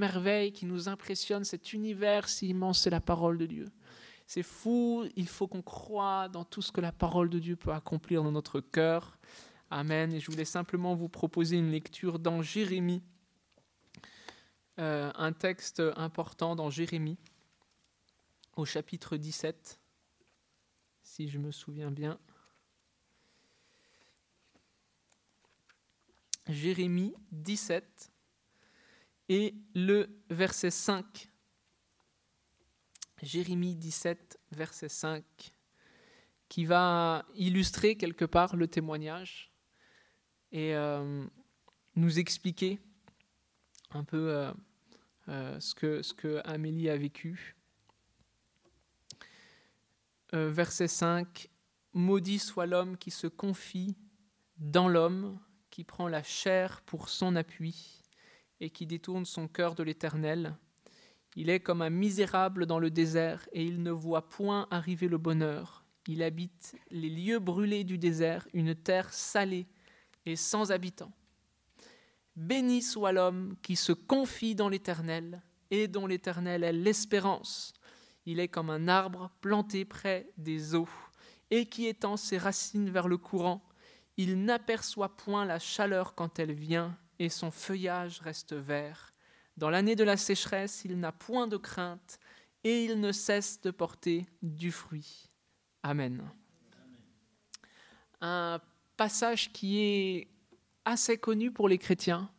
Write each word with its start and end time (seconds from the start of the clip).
merveille 0.00 0.52
qui 0.52 0.66
nous 0.66 0.88
impressionne, 0.88 1.44
cet 1.44 1.72
univers 1.72 2.28
si 2.28 2.48
immense, 2.48 2.80
c'est 2.80 2.90
la 2.90 3.00
parole 3.00 3.38
de 3.38 3.46
Dieu. 3.46 3.66
C'est 4.26 4.42
fou, 4.42 5.06
il 5.16 5.28
faut 5.28 5.46
qu'on 5.46 5.62
croie 5.62 6.28
dans 6.28 6.44
tout 6.44 6.62
ce 6.62 6.72
que 6.72 6.80
la 6.80 6.92
parole 6.92 7.28
de 7.28 7.38
Dieu 7.38 7.56
peut 7.56 7.72
accomplir 7.72 8.22
dans 8.22 8.32
notre 8.32 8.60
cœur. 8.60 9.18
Amen. 9.70 10.12
Et 10.12 10.20
je 10.20 10.30
voulais 10.30 10.44
simplement 10.44 10.94
vous 10.94 11.08
proposer 11.08 11.56
une 11.56 11.70
lecture 11.70 12.18
dans 12.18 12.42
Jérémie, 12.42 13.02
euh, 14.78 15.12
un 15.14 15.32
texte 15.32 15.82
important 15.96 16.56
dans 16.56 16.70
Jérémie, 16.70 17.18
au 18.56 18.64
chapitre 18.64 19.16
17, 19.16 19.80
si 21.02 21.28
je 21.28 21.38
me 21.38 21.52
souviens 21.52 21.90
bien. 21.90 22.18
Jérémie 26.48 27.14
17 27.32 28.10
et 29.30 29.54
le 29.76 30.10
verset 30.28 30.72
5. 30.72 31.30
Jérémie 33.22 33.76
17, 33.76 34.40
verset 34.50 34.88
5, 34.88 35.24
qui 36.48 36.64
va 36.64 37.24
illustrer 37.36 37.96
quelque 37.96 38.24
part 38.24 38.56
le 38.56 38.66
témoignage 38.66 39.52
et 40.50 40.74
euh, 40.74 41.24
nous 41.94 42.18
expliquer 42.18 42.80
un 43.92 44.02
peu 44.02 44.30
euh, 44.30 44.52
euh, 45.28 45.60
ce, 45.60 45.76
que, 45.76 46.02
ce 46.02 46.12
que 46.12 46.40
Amélie 46.44 46.90
a 46.90 46.96
vécu. 46.96 47.56
verset 50.32 50.88
5, 50.88 51.48
Maudit 51.92 52.40
soit 52.40 52.66
l'homme 52.66 52.96
qui 52.96 53.12
se 53.12 53.28
confie 53.28 53.96
dans 54.56 54.88
l'homme, 54.88 55.38
qui 55.70 55.84
prend 55.84 56.08
la 56.08 56.24
chair 56.24 56.82
pour 56.82 57.08
son 57.08 57.36
appui 57.36 57.99
et 58.60 58.70
qui 58.70 58.86
détourne 58.86 59.24
son 59.24 59.48
cœur 59.48 59.74
de 59.74 59.82
l'Éternel. 59.82 60.56
Il 61.36 61.48
est 61.48 61.60
comme 61.60 61.82
un 61.82 61.90
misérable 61.90 62.66
dans 62.66 62.78
le 62.78 62.90
désert 62.90 63.48
et 63.52 63.64
il 63.64 63.82
ne 63.82 63.90
voit 63.90 64.28
point 64.28 64.66
arriver 64.70 65.08
le 65.08 65.18
bonheur. 65.18 65.84
Il 66.06 66.22
habite 66.22 66.76
les 66.90 67.08
lieux 67.08 67.38
brûlés 67.38 67.84
du 67.84 67.98
désert, 67.98 68.48
une 68.52 68.74
terre 68.74 69.12
salée 69.12 69.66
et 70.26 70.36
sans 70.36 70.72
habitants. 70.72 71.12
Béni 72.36 72.82
soit 72.82 73.12
l'homme 73.12 73.54
qui 73.62 73.76
se 73.76 73.92
confie 73.92 74.54
dans 74.54 74.68
l'Éternel 74.68 75.42
et 75.70 75.88
dont 75.88 76.06
l'Éternel 76.06 76.64
est 76.64 76.72
l'espérance. 76.72 77.72
Il 78.26 78.40
est 78.40 78.48
comme 78.48 78.70
un 78.70 78.88
arbre 78.88 79.30
planté 79.40 79.84
près 79.84 80.30
des 80.36 80.74
eaux 80.74 80.88
et 81.50 81.66
qui 81.66 81.86
étend 81.86 82.16
ses 82.16 82.38
racines 82.38 82.90
vers 82.90 83.08
le 83.08 83.18
courant. 83.18 83.62
Il 84.16 84.44
n'aperçoit 84.44 85.16
point 85.16 85.44
la 85.44 85.58
chaleur 85.58 86.14
quand 86.14 86.38
elle 86.38 86.52
vient 86.52 86.96
et 87.20 87.28
son 87.28 87.50
feuillage 87.50 88.20
reste 88.22 88.54
vert. 88.54 89.12
Dans 89.58 89.68
l'année 89.68 89.94
de 89.94 90.04
la 90.04 90.16
sécheresse, 90.16 90.82
il 90.86 90.98
n'a 90.98 91.12
point 91.12 91.46
de 91.46 91.58
crainte 91.58 92.18
et 92.64 92.86
il 92.86 92.98
ne 92.98 93.12
cesse 93.12 93.60
de 93.60 93.70
porter 93.70 94.26
du 94.42 94.72
fruit. 94.72 95.28
Amen. 95.82 96.26
Un 98.22 98.58
passage 98.96 99.52
qui 99.52 99.80
est 99.80 100.28
assez 100.86 101.18
connu 101.18 101.52
pour 101.52 101.68
les 101.68 101.76
chrétiens. 101.76 102.30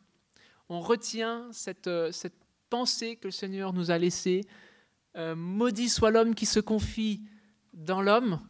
On 0.67 0.79
retient 0.79 1.47
cette, 1.51 1.89
cette 2.11 2.41
pensée 2.71 3.17
que 3.17 3.27
le 3.27 3.31
Seigneur 3.31 3.73
nous 3.73 3.91
a 3.91 3.99
laissée. 3.99 4.47
Euh, 5.16 5.35
maudit 5.35 5.89
soit 5.89 6.09
l'homme 6.09 6.33
qui 6.33 6.47
se 6.47 6.59
confie 6.59 7.21
dans 7.73 8.01
l'homme. 8.01 8.41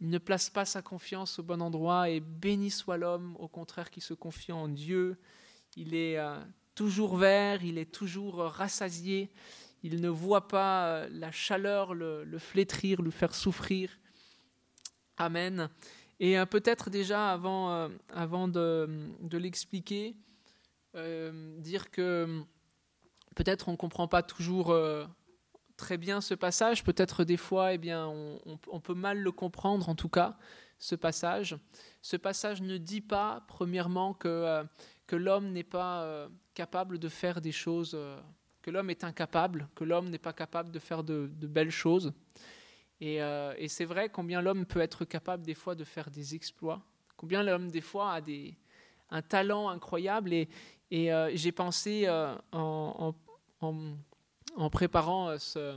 Il 0.00 0.08
ne 0.08 0.18
place 0.18 0.48
pas 0.48 0.64
sa 0.64 0.80
confiance 0.80 1.38
au 1.38 1.42
bon 1.42 1.60
endroit 1.60 2.08
et 2.08 2.20
béni 2.20 2.70
soit 2.70 2.96
l'homme, 2.96 3.36
au 3.38 3.48
contraire, 3.48 3.90
qui 3.90 4.00
se 4.00 4.14
confie 4.14 4.52
en 4.52 4.68
Dieu 4.68 5.18
il 5.76 5.94
est 5.94 6.18
euh, 6.18 6.38
toujours 6.74 7.16
vert, 7.16 7.64
il 7.64 7.78
est 7.78 7.90
toujours 7.90 8.36
rassasié, 8.36 9.30
il 9.82 10.00
ne 10.00 10.08
voit 10.08 10.48
pas 10.48 10.86
euh, 10.86 11.08
la 11.10 11.30
chaleur 11.30 11.94
le, 11.94 12.38
flétrir, 12.38 13.02
le 13.02 13.10
faire 13.10 13.34
souffrir. 13.34 13.90
Amen. 15.16 15.68
Et 16.20 16.38
euh, 16.38 16.46
peut-être 16.46 16.90
déjà 16.90 17.32
avant, 17.32 17.90
avant 18.12 18.48
de, 18.48 18.88
l'expliquer, 19.32 20.16
dire 20.94 21.90
que 21.90 22.42
peut-être 23.34 23.68
on 23.68 23.72
ne 23.72 23.76
comprend 23.76 24.06
pas 24.06 24.22
toujours 24.22 24.76
très 25.76 25.98
bien 25.98 26.20
ce 26.20 26.34
passage, 26.34 26.84
peut-être 26.84 27.24
des 27.24 27.36
fois 27.36 27.72
eh 27.72 27.78
bien, 27.78 28.06
on, 28.06 28.80
peut 28.80 28.94
mal 28.94 29.18
le 29.18 29.32
comprendre 29.32 29.88
en 29.88 29.96
tout 29.96 30.08
cas, 30.08 30.38
ce 30.78 30.94
passage. 30.94 31.56
Ce 32.00 32.16
passage 32.16 32.62
ne 32.62 32.78
dit 32.78 33.00
pas, 33.00 33.44
premièrement, 33.48 34.14
que 34.14 34.64
que 35.06 35.16
l'homme 35.16 35.52
n'est 35.52 35.62
pas 35.62 36.02
euh, 36.02 36.28
capable 36.54 36.98
de 36.98 37.08
faire 37.08 37.40
des 37.40 37.52
choses, 37.52 37.92
euh, 37.94 38.18
que 38.62 38.70
l'homme 38.70 38.90
est 38.90 39.04
incapable, 39.04 39.68
que 39.74 39.84
l'homme 39.84 40.08
n'est 40.08 40.18
pas 40.18 40.32
capable 40.32 40.70
de 40.70 40.78
faire 40.78 41.04
de, 41.04 41.26
belles 41.42 41.70
choses. 41.70 42.12
Euh, 43.02 43.54
et, 43.58 43.68
c'est 43.68 43.84
vrai 43.84 44.08
combien 44.08 44.40
l'homme 44.40 44.64
peut 44.64 44.80
être 44.80 45.04
capable 45.04 45.44
des 45.44 45.54
fois 45.54 45.74
de 45.74 45.84
faire 45.84 46.10
des 46.10 46.34
exploits, 46.34 46.82
combien 47.16 47.42
l'homme 47.42 47.70
des 47.70 47.82
fois 47.82 48.14
a 48.14 48.20
des, 48.20 48.56
un 49.10 49.20
talent 49.20 49.68
incroyable. 49.68 50.32
Et, 50.32 50.48
j'ai 50.90 51.52
pensé 51.52 52.08
en, 52.52 53.14
en, 53.60 54.70
préparant 54.70 55.36
ce, 55.38 55.76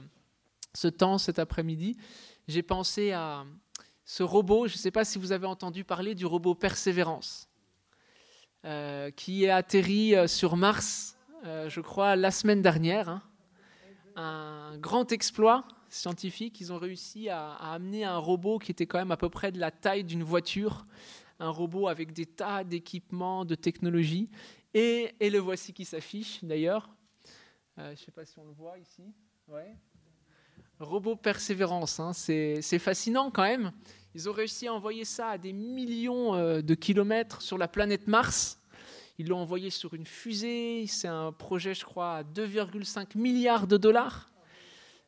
ce 0.73 0.87
temps 0.87 1.17
cet 1.17 1.39
après-midi, 1.39 1.97
j'ai 2.47 2.61
pensé 2.61 3.11
à 3.11 3.45
ce 4.05 4.23
robot, 4.23 4.67
je 4.67 4.75
ne 4.75 4.77
sais 4.77 4.91
pas 4.91 5.03
si 5.03 5.17
vous 5.17 5.33
avez 5.33 5.47
entendu 5.47 5.83
parler 5.83 6.15
du 6.15 6.25
robot 6.25 6.55
Persévérance. 6.55 7.49
Euh, 8.65 9.11
qui 9.11 9.45
est 9.45 9.49
atterri 9.49 10.15
euh, 10.15 10.27
sur 10.27 10.57
Mars, 10.57 11.15
euh, 11.45 11.69
je 11.69 11.79
crois, 11.79 12.15
la 12.15 12.31
semaine 12.31 12.61
dernière. 12.61 13.07
Hein. 13.07 13.21
Un 14.15 14.77
grand 14.79 15.11
exploit 15.11 15.67
scientifique. 15.89 16.59
Ils 16.59 16.73
ont 16.73 16.79
réussi 16.79 17.29
à, 17.29 17.51
amener 17.53 18.03
un 18.03 18.17
robot 18.17 18.57
qui 18.57 18.71
était 18.71 18.87
quand 18.87 18.97
même 18.97 19.11
à 19.11 19.17
peu 19.17 19.29
près 19.29 19.51
de 19.51 19.59
la 19.59 19.69
taille 19.69 20.03
d'une 20.03 20.23
voiture, 20.23 20.87
un 21.39 21.49
robot 21.49 21.87
avec 21.87 22.13
des 22.13 22.25
tas 22.25 22.63
d'équipements, 22.63 23.45
de 23.45 23.53
technologies. 23.53 24.27
Et, 24.73 25.13
le 25.21 25.37
voici 25.37 25.71
qui 25.71 25.85
s'affiche 25.85 26.43
d'ailleurs. 26.43 26.89
je 27.77 27.91
ne 27.91 27.95
sais 27.95 28.11
pas 28.11 28.25
si 28.25 28.39
on 28.39 28.45
le 28.45 28.53
voit 28.53 28.77
ici. 28.79 29.03
Robot 30.79 31.15
Persévérance, 31.15 31.99
hein. 31.99 32.11
c'est 32.11 32.79
fascinant 32.79 33.29
quand 33.31 33.43
même. 33.43 33.71
Ils 34.15 34.29
ont 34.29 34.33
réussi 34.33 34.67
à 34.67 34.73
envoyer 34.73 35.05
ça 35.05 35.29
à 35.29 35.37
des 35.37 35.53
millions 35.53 36.35
euh, 36.35 36.61
de 36.61 36.75
kilomètres 36.75 37.41
sur 37.41 37.57
la 37.57 37.67
planète 37.67 38.07
Mars. 38.07 38.59
Ils 39.17 39.27
l'ont 39.27 39.39
envoyé 39.39 39.69
sur 39.69 39.93
une 39.93 40.05
fusée. 40.05 40.85
C'est 40.87 41.07
un 41.07 41.31
projet, 41.31 41.73
je 41.73 41.83
crois, 41.83 42.17
à 42.17 42.23
2,5 42.23 43.17
milliards 43.17 43.67
de 43.67 43.77
dollars. 43.77 44.29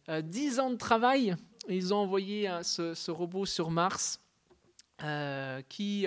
Euh, 0.10 0.22
dix 0.22 0.60
ans 0.60 0.72
de 0.72 0.76
travail. 0.76 1.36
ils 1.68 1.94
ont 1.94 1.98
envoyé 1.98 2.50
euh, 2.50 2.64
ce, 2.64 3.12
robot 3.12 3.46
sur 3.46 3.72
Mars. 3.72 4.20
qui, 5.70 6.06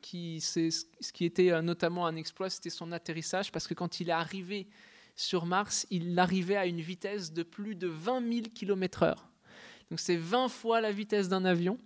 qui 0.00 0.40
ce 0.40 1.12
qui 1.12 1.24
était 1.24 1.60
notamment 1.60 2.06
un 2.06 2.16
exploit, 2.16 2.48
c'était 2.48 2.70
son 2.70 2.90
atterrissage, 2.90 3.52
parce 3.52 3.66
que 3.66 3.74
quand 3.74 4.00
il 4.00 4.08
est 4.08 4.12
arrivé 4.12 4.66
sur 5.14 5.44
Mars, 5.44 5.86
il 5.90 6.18
arrivait 6.18 6.56
à 6.56 6.66
une 6.66 6.80
vitesse 6.80 7.32
de 7.32 7.42
plus 7.42 7.74
de 7.74 7.86
20 7.86 8.32
000 8.32 8.46
km/h. 8.54 9.29
Donc 9.90 9.98
c'est 10.00 10.16
20 10.16 10.48
fois 10.48 10.80
la 10.80 10.92
vitesse 10.92 11.28
d'un 11.28 11.44
avion. 11.44 11.78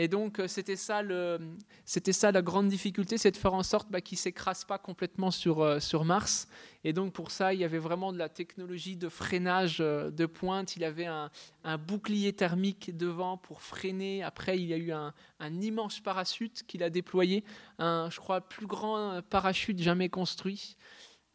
Et 0.00 0.06
donc, 0.06 0.38
euh, 0.38 0.46
c'était 0.46 0.76
ça, 0.76 1.02
le, 1.02 1.40
c'était 1.84 2.12
ça 2.12 2.30
la 2.30 2.40
grande 2.40 2.68
difficulté, 2.68 3.18
c'est 3.18 3.32
de 3.32 3.36
faire 3.36 3.54
en 3.54 3.64
sorte 3.64 3.90
bah, 3.90 4.00
qu'il 4.00 4.14
ne 4.14 4.20
s'écrase 4.20 4.64
pas 4.64 4.78
complètement 4.78 5.32
sur, 5.32 5.60
euh, 5.60 5.80
sur 5.80 6.04
Mars. 6.04 6.46
Et 6.84 6.92
donc, 6.92 7.12
pour 7.12 7.32
ça, 7.32 7.52
il 7.52 7.58
y 7.58 7.64
avait 7.64 7.78
vraiment 7.78 8.12
de 8.12 8.18
la 8.18 8.28
technologie 8.28 8.94
de 8.94 9.08
freinage 9.08 9.78
euh, 9.80 10.12
de 10.12 10.24
pointe. 10.26 10.76
Il 10.76 10.84
avait 10.84 11.06
un, 11.06 11.30
bouclier 11.78 12.32
thermique 12.32 12.96
devant 12.96 13.38
pour 13.38 13.60
freiner. 13.60 14.22
Après, 14.22 14.56
il 14.56 14.66
y 14.66 14.72
a 14.72 14.76
eu 14.76 14.92
un, 14.92 15.12
un 15.40 15.60
immense 15.60 15.98
parachute 15.98 16.62
qu'il 16.68 16.84
a 16.84 16.90
déployé, 16.90 17.42
un, 17.80 18.08
je 18.08 18.20
crois, 18.20 18.40
plus 18.40 18.68
grand 18.68 19.20
parachute 19.28 19.80
jamais 19.80 20.08
construit. 20.08 20.76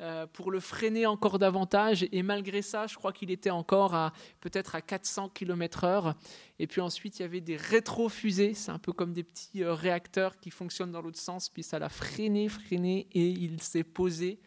Euh, 0.02 0.26
pour 0.26 0.50
le 0.50 0.60
freiner 0.60 1.06
encore 1.06 1.38
davantage. 1.38 2.08
Et 2.12 2.24
malgré 2.24 2.64
ça, 2.64 2.88
je 2.88 2.96
crois 2.96 3.14
qu'il 3.14 3.30
était 3.30 3.52
encore 3.52 3.94
à 3.94 4.12
peut-être 4.42 4.74
à 4.74 4.82
400 4.82 5.30
km/h. 5.30 6.16
Et 6.58 6.66
puis 6.66 6.82
ensuite, 6.82 7.20
il 7.20 7.22
y 7.22 7.26
avait 7.26 7.42
des 7.42 7.56
rétrofusées. 7.56 8.56
C'est 8.56 8.72
un 8.72 8.80
peu 8.80 8.92
comme 8.92 9.14
des 9.14 9.24
petits 9.24 9.64
euh, 9.64 9.76
réacteurs 9.76 10.40
qui 10.40 10.50
fonctionnent 10.50 10.92
dans 10.92 11.02
l'autre 11.02 11.20
sens. 11.20 11.48
Puis 11.48 11.62
ça 11.62 11.78
l'a 11.78 11.90
freiné, 11.90 12.50
freiné, 12.50 13.08
et 13.12 13.28
il 13.28 13.62
s'est 13.62 13.84
posé 13.84 14.40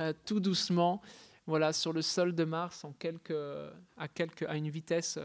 euh, 0.00 0.12
tout 0.26 0.40
doucement, 0.40 1.00
voilà, 1.46 1.72
sur 1.72 1.92
le 1.92 2.02
sol 2.02 2.34
de 2.34 2.44
Mars 2.44 2.84
à, 2.84 4.08
quelques, 4.08 4.42
à 4.42 4.56
une 4.56 4.70
vitesse 4.70 5.20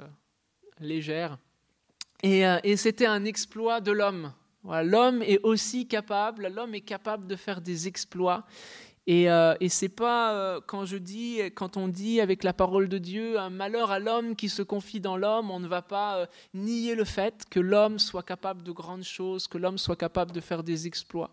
légère. 0.79 1.39
Et, 2.21 2.77
c'était 2.77 3.07
un 3.07 3.25
exploit 3.25 3.81
de 3.81 3.91
l'homme. 3.91 4.31
L'homme 4.63 5.23
est 5.23 5.39
aussi 5.41 5.87
capable, 5.87 6.49
l'homme 6.49 6.75
est 6.75 6.81
capable 6.81 7.27
de 7.27 7.35
faire 7.35 7.61
des 7.61 7.87
exploits. 7.87 8.45
Et, 9.07 9.29
euh, 9.29 9.55
et 9.59 9.69
c'est 9.69 9.89
pas 9.89 10.33
euh, 10.33 10.61
quand 10.63 11.77
on 11.77 11.87
dit 11.87 12.21
avec 12.21 12.43
la 12.43 12.53
parole 12.53 12.89
de 12.89 12.97
Dieu, 12.97 13.39
un 13.39 13.49
malheur 13.49 13.91
à 13.91 13.99
l'homme 13.99 14.35
qui 14.35 14.49
se 14.49 14.61
confie 14.61 14.99
dans 14.99 15.17
l'homme, 15.17 15.49
on 15.49 15.59
ne 15.59 15.67
va 15.67 15.81
pas 15.81 16.17
euh, 16.17 16.25
nier 16.53 16.95
le 16.95 17.05
fait 17.05 17.45
que 17.49 17.59
l'homme 17.59 17.97
soit 17.97 18.23
capable 18.23 18.61
de 18.63 18.71
grandes 18.71 19.03
choses, 19.03 19.47
que 19.47 19.57
l'homme 19.57 19.77
soit 19.77 19.95
capable 19.95 20.31
de 20.31 20.39
faire 20.39 20.63
des 20.63 20.85
exploits. 20.85 21.31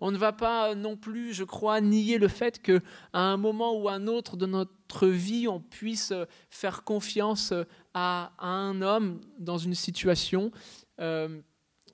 on 0.00 0.10
ne 0.12 0.18
va 0.18 0.32
pas 0.32 0.74
non 0.74 0.96
plus, 0.96 1.34
je 1.34 1.44
crois, 1.44 1.80
nier 1.80 2.18
le 2.18 2.28
fait 2.28 2.62
qu'à 2.62 2.80
un 3.12 3.36
moment 3.36 3.76
ou 3.76 3.88
un 3.88 4.06
autre 4.06 4.36
de 4.36 4.46
notre 4.46 5.08
vie, 5.08 5.48
on 5.48 5.60
puisse 5.60 6.12
faire 6.48 6.84
confiance 6.84 7.52
à, 7.92 8.32
un 8.38 8.82
homme 8.82 9.20
dans 9.38 9.58
une 9.58 9.74
situation. 9.74 10.52
Euh, 11.00 11.40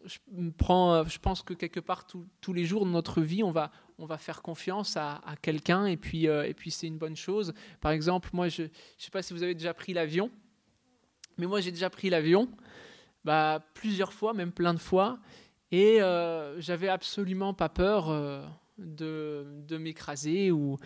je 0.06 1.18
pense 1.18 1.42
que 1.42 1.54
quelque 1.54 1.80
part, 1.80 2.06
tous 2.06 2.52
les 2.52 2.64
jours 2.64 2.86
de 2.86 2.90
notre 2.90 3.20
vie, 3.22 3.42
on 3.42 3.50
va, 3.50 3.70
on 3.98 4.06
va 4.06 4.18
faire 4.18 4.42
confiance 4.42 4.96
à, 4.96 5.20
quelqu'un 5.42 5.86
et 5.86 5.96
puis, 5.96 6.28
euh, 6.28 6.46
et 6.46 6.54
puis 6.54 6.70
c'est 6.70 6.86
une 6.86 6.98
bonne 6.98 7.16
chose. 7.16 7.54
Par 7.80 7.92
exemple, 7.92 8.30
moi, 8.32 8.48
je 8.48 8.62
ne 8.62 8.68
sais 8.98 9.10
pas 9.10 9.22
si 9.22 9.32
vous 9.32 9.42
avez 9.42 9.54
déjà 9.54 9.74
pris 9.74 9.92
l'avion, 9.92 10.30
mais 11.38 11.46
moi, 11.46 11.60
j'ai 11.60 11.70
déjà 11.70 11.90
pris 11.90 12.10
l'avion 12.10 12.48
bah, 13.24 13.64
plusieurs 13.74 14.12
fois, 14.12 14.34
même 14.34 14.52
plein 14.52 14.74
de 14.74 14.78
fois. 14.78 15.18
Et 15.72 16.00
euh, 16.00 16.60
j'avais 16.60 16.88
absolument 16.88 17.52
pas 17.52 17.68
peur 17.68 18.10
euh, 18.10 18.44
de, 18.78 19.44
de 19.66 19.76
m'écraser. 19.78 20.50
Ou... 20.50 20.78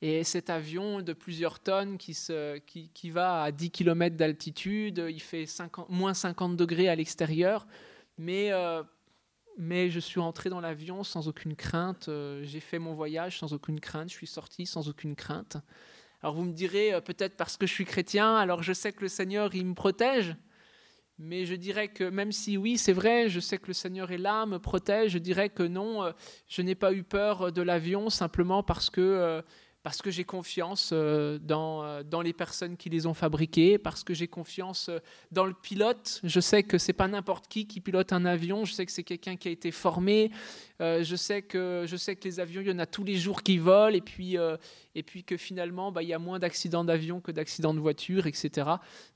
Et 0.00 0.22
cet 0.24 0.48
avion 0.48 1.02
de 1.02 1.12
plusieurs 1.12 1.60
tonnes 1.60 1.98
qui, 1.98 2.14
se, 2.14 2.58
qui, 2.58 2.90
qui 2.90 3.10
va 3.10 3.42
à 3.42 3.50
10 3.50 3.70
km 3.70 4.16
d'altitude, 4.16 5.04
il 5.08 5.20
fait 5.20 5.46
50, 5.46 5.88
moins 5.90 6.14
50 6.14 6.56
degrés 6.56 6.88
à 6.88 6.94
l'extérieur. 6.94 7.66
Mais, 8.16 8.52
mais 9.58 9.90
je 9.90 10.00
suis 10.00 10.20
entré 10.20 10.48
dans 10.48 10.60
l'avion 10.60 11.04
sans 11.04 11.28
aucune 11.28 11.56
crainte. 11.56 12.08
J'ai 12.42 12.60
fait 12.60 12.78
mon 12.78 12.94
voyage 12.94 13.38
sans 13.38 13.52
aucune 13.52 13.80
crainte. 13.80 14.08
Je 14.08 14.14
suis 14.14 14.26
sorti 14.26 14.64
sans 14.64 14.88
aucune 14.88 15.14
crainte. 15.14 15.58
Alors 16.22 16.34
vous 16.34 16.44
me 16.44 16.52
direz, 16.52 17.00
peut-être 17.04 17.36
parce 17.36 17.56
que 17.56 17.66
je 17.66 17.72
suis 17.72 17.84
chrétien, 17.84 18.36
alors 18.36 18.62
je 18.62 18.72
sais 18.72 18.92
que 18.92 19.02
le 19.02 19.08
Seigneur, 19.08 19.54
il 19.54 19.66
me 19.66 19.74
protège. 19.74 20.36
Mais 21.20 21.44
je 21.46 21.56
dirais 21.56 21.88
que 21.88 22.04
même 22.04 22.30
si 22.30 22.56
oui, 22.56 22.78
c'est 22.78 22.92
vrai, 22.92 23.28
je 23.28 23.40
sais 23.40 23.58
que 23.58 23.66
le 23.66 23.72
Seigneur 23.72 24.12
est 24.12 24.18
là, 24.18 24.46
me 24.46 24.60
protège, 24.60 25.12
je 25.12 25.18
dirais 25.18 25.48
que 25.48 25.64
non, 25.64 26.04
euh, 26.04 26.12
je 26.46 26.62
n'ai 26.62 26.76
pas 26.76 26.92
eu 26.92 27.02
peur 27.02 27.50
de 27.50 27.60
l'avion 27.60 28.08
simplement 28.08 28.62
parce 28.62 28.88
que 28.88 29.00
euh, 29.00 29.42
parce 29.82 30.02
que 30.02 30.10
j'ai 30.10 30.24
confiance 30.24 30.90
euh, 30.92 31.38
dans, 31.38 31.84
euh, 31.84 32.02
dans 32.02 32.20
les 32.20 32.32
personnes 32.32 32.76
qui 32.76 32.90
les 32.90 33.06
ont 33.06 33.14
fabriquées, 33.14 33.78
parce 33.78 34.02
que 34.02 34.12
j'ai 34.12 34.26
confiance 34.26 34.88
euh, 34.88 34.98
dans 35.30 35.44
le 35.44 35.54
pilote. 35.54 36.20
Je 36.24 36.40
sais 36.40 36.62
que 36.62 36.78
c'est 36.78 36.92
pas 36.92 37.08
n'importe 37.08 37.48
qui 37.48 37.66
qui 37.66 37.80
pilote 37.80 38.12
un 38.12 38.24
avion, 38.24 38.64
je 38.64 38.72
sais 38.72 38.84
que 38.84 38.92
c'est 38.92 39.04
quelqu'un 39.04 39.36
qui 39.36 39.48
a 39.48 39.50
été 39.50 39.70
formé, 39.70 40.30
je, 40.80 41.16
sais 41.16 41.42
que, 41.42 41.84
je 41.86 41.96
sais 41.96 42.16
que 42.16 42.24
les 42.24 42.40
avions, 42.40 42.60
il 42.60 42.68
y 42.68 42.70
en 42.70 42.78
a 42.78 42.86
tous 42.86 43.04
les 43.04 43.16
jours 43.16 43.42
qui 43.42 43.58
volent, 43.58 43.94
et 43.94 44.00
puis, 44.00 44.36
et 44.94 45.02
puis 45.02 45.24
que 45.24 45.36
finalement, 45.36 45.90
bah, 45.90 46.02
il 46.02 46.08
y 46.08 46.14
a 46.14 46.18
moins 46.18 46.38
d'accidents 46.38 46.84
d'avion 46.84 47.20
que 47.20 47.32
d'accidents 47.32 47.74
de 47.74 47.80
voiture, 47.80 48.26
etc. 48.26 48.68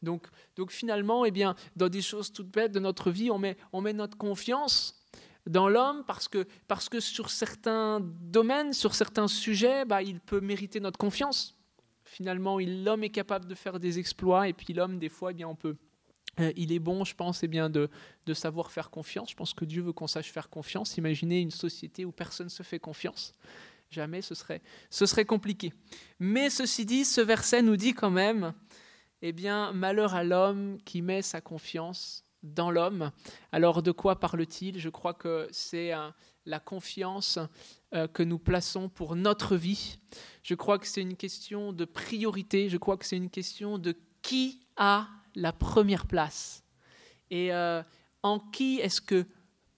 Donc, 0.03 0.27
donc 0.57 0.73
finalement, 0.73 1.25
eh 1.25 1.31
bien, 1.31 1.55
dans 1.77 1.89
des 1.89 2.03
choses 2.03 2.33
toutes 2.33 2.51
bêtes 2.51 2.73
de 2.73 2.81
notre 2.81 3.11
vie, 3.11 3.31
on 3.31 3.39
met, 3.39 3.57
on 3.73 3.81
met 3.81 3.93
notre 3.93 4.17
confiance 4.17 5.02
dans 5.47 5.69
l'homme 5.69 6.05
parce 6.07 6.29
que, 6.29 6.47
parce 6.69 6.89
que 6.89 7.01
sur 7.01 7.31
certains 7.31 8.01
domaines, 8.01 8.73
sur 8.73 8.95
certains 8.95 9.29
sujets, 9.29 9.85
bah, 9.85 10.03
il 10.03 10.21
peut 10.21 10.41
mériter 10.41 10.81
notre 10.81 10.99
confiance. 10.99 11.57
Finalement, 12.05 12.59
l'homme 12.59 13.05
est 13.05 13.11
capable 13.11 13.47
de 13.47 13.55
faire 13.55 13.81
des 13.81 13.99
exploits 13.99 14.49
et 14.49 14.53
puis 14.53 14.73
l'homme, 14.75 14.99
des 14.99 15.09
fois, 15.09 15.31
eh 15.31 15.35
bien, 15.35 15.49
on 15.49 15.57
peut, 15.57 15.77
euh, 16.41 16.53
il 16.57 16.73
est 16.73 16.79
bon, 16.79 17.05
je 17.05 17.15
pense, 17.15 17.43
eh 17.43 17.49
bien, 17.49 17.71
de, 17.71 17.89
de, 18.27 18.35
savoir 18.35 18.71
faire 18.71 18.91
confiance. 18.91 19.31
Je 19.31 19.37
pense 19.37 19.55
que 19.55 19.65
Dieu 19.65 19.83
veut 19.83 19.93
qu'on 19.93 20.07
sache 20.07 20.31
faire 20.31 20.49
confiance. 20.49 20.97
Imaginez 20.97 21.41
une 21.41 21.51
société 21.51 22.05
où 22.05 22.13
personne 22.13 22.47
ne 22.47 22.51
se 22.51 22.63
fait 22.63 22.79
confiance. 22.79 23.33
Jamais, 23.91 24.23
ce 24.23 24.35
serait, 24.35 24.63
ce 24.91 25.07
serait 25.07 25.25
compliqué. 25.25 25.73
Mais 26.19 26.51
ceci 26.51 26.87
dit, 26.87 27.05
ce 27.05 27.21
verset 27.21 27.63
nous 27.63 27.77
dit 27.77 27.95
quand 27.95 28.11
même, 28.11 28.55
eh 29.21 29.33
bien, 29.33 29.73
malheur 29.73 30.15
à 30.15 30.25
l'homme 30.25 30.79
qui 30.85 31.03
met 31.03 31.23
sa 31.23 31.41
confiance 31.41 32.25
dans 32.43 32.71
l'homme. 32.71 33.11
Alors 33.53 33.83
de 33.83 33.93
quoi 33.93 34.19
parle-t-il? 34.19 34.79
Je 34.79 34.89
crois 34.89 35.15
que 35.15 35.49
c'est 35.53 35.93
euh, 35.93 36.11
la 36.47 36.61
confiance 36.61 37.39
euh, 37.95 38.09
que 38.09 38.23
nous 38.23 38.39
plaçons 38.39 38.89
pour 38.89 39.17
notre 39.17 39.57
vie. 39.57 39.99
Je 40.43 40.55
crois 40.55 40.79
que 40.79 40.87
c'est 40.87 41.03
une 41.03 41.17
question 41.17 41.73
de 41.73 41.85
priorité. 41.85 42.69
Je 42.69 42.77
crois 42.77 42.97
que 42.97 43.07
c'est 43.07 43.17
une 43.17 43.31
question 43.31 43.79
de 43.79 43.97
qui 44.23 44.67
a 44.77 45.09
la 45.35 45.53
première 45.53 46.07
place. 46.07 46.65
Et 47.31 47.53
euh, 47.53 47.83
en 48.23 48.39
qui 48.39 48.79
est-ce 48.79 49.01
que, 49.01 49.27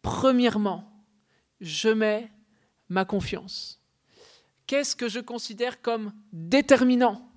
premièrement, 0.02 0.90
je 1.60 1.88
mets 1.88 2.30
ma 2.88 3.04
confiance? 3.04 3.80
Qu'est-ce 4.66 4.96
que 4.96 5.08
je 5.08 5.20
considère 5.20 5.82
comme 5.82 6.12
déterminant 6.32 7.30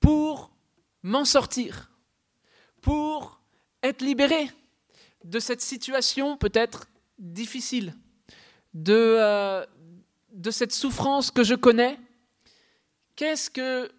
pour 0.00 0.50
m'en 1.02 1.24
sortir, 1.24 1.92
pour 2.80 3.40
être 3.86 4.02
libéré 4.02 4.50
de 5.24 5.38
cette 5.38 5.60
situation 5.60 6.36
peut-être 6.36 6.88
difficile, 7.18 7.94
de, 8.74 8.94
euh, 8.94 9.64
de 10.32 10.50
cette 10.50 10.72
souffrance 10.72 11.30
que 11.30 11.42
je 11.42 11.54
connais. 11.54 11.98
Qu'est-ce 13.16 13.50
que, 13.50 13.90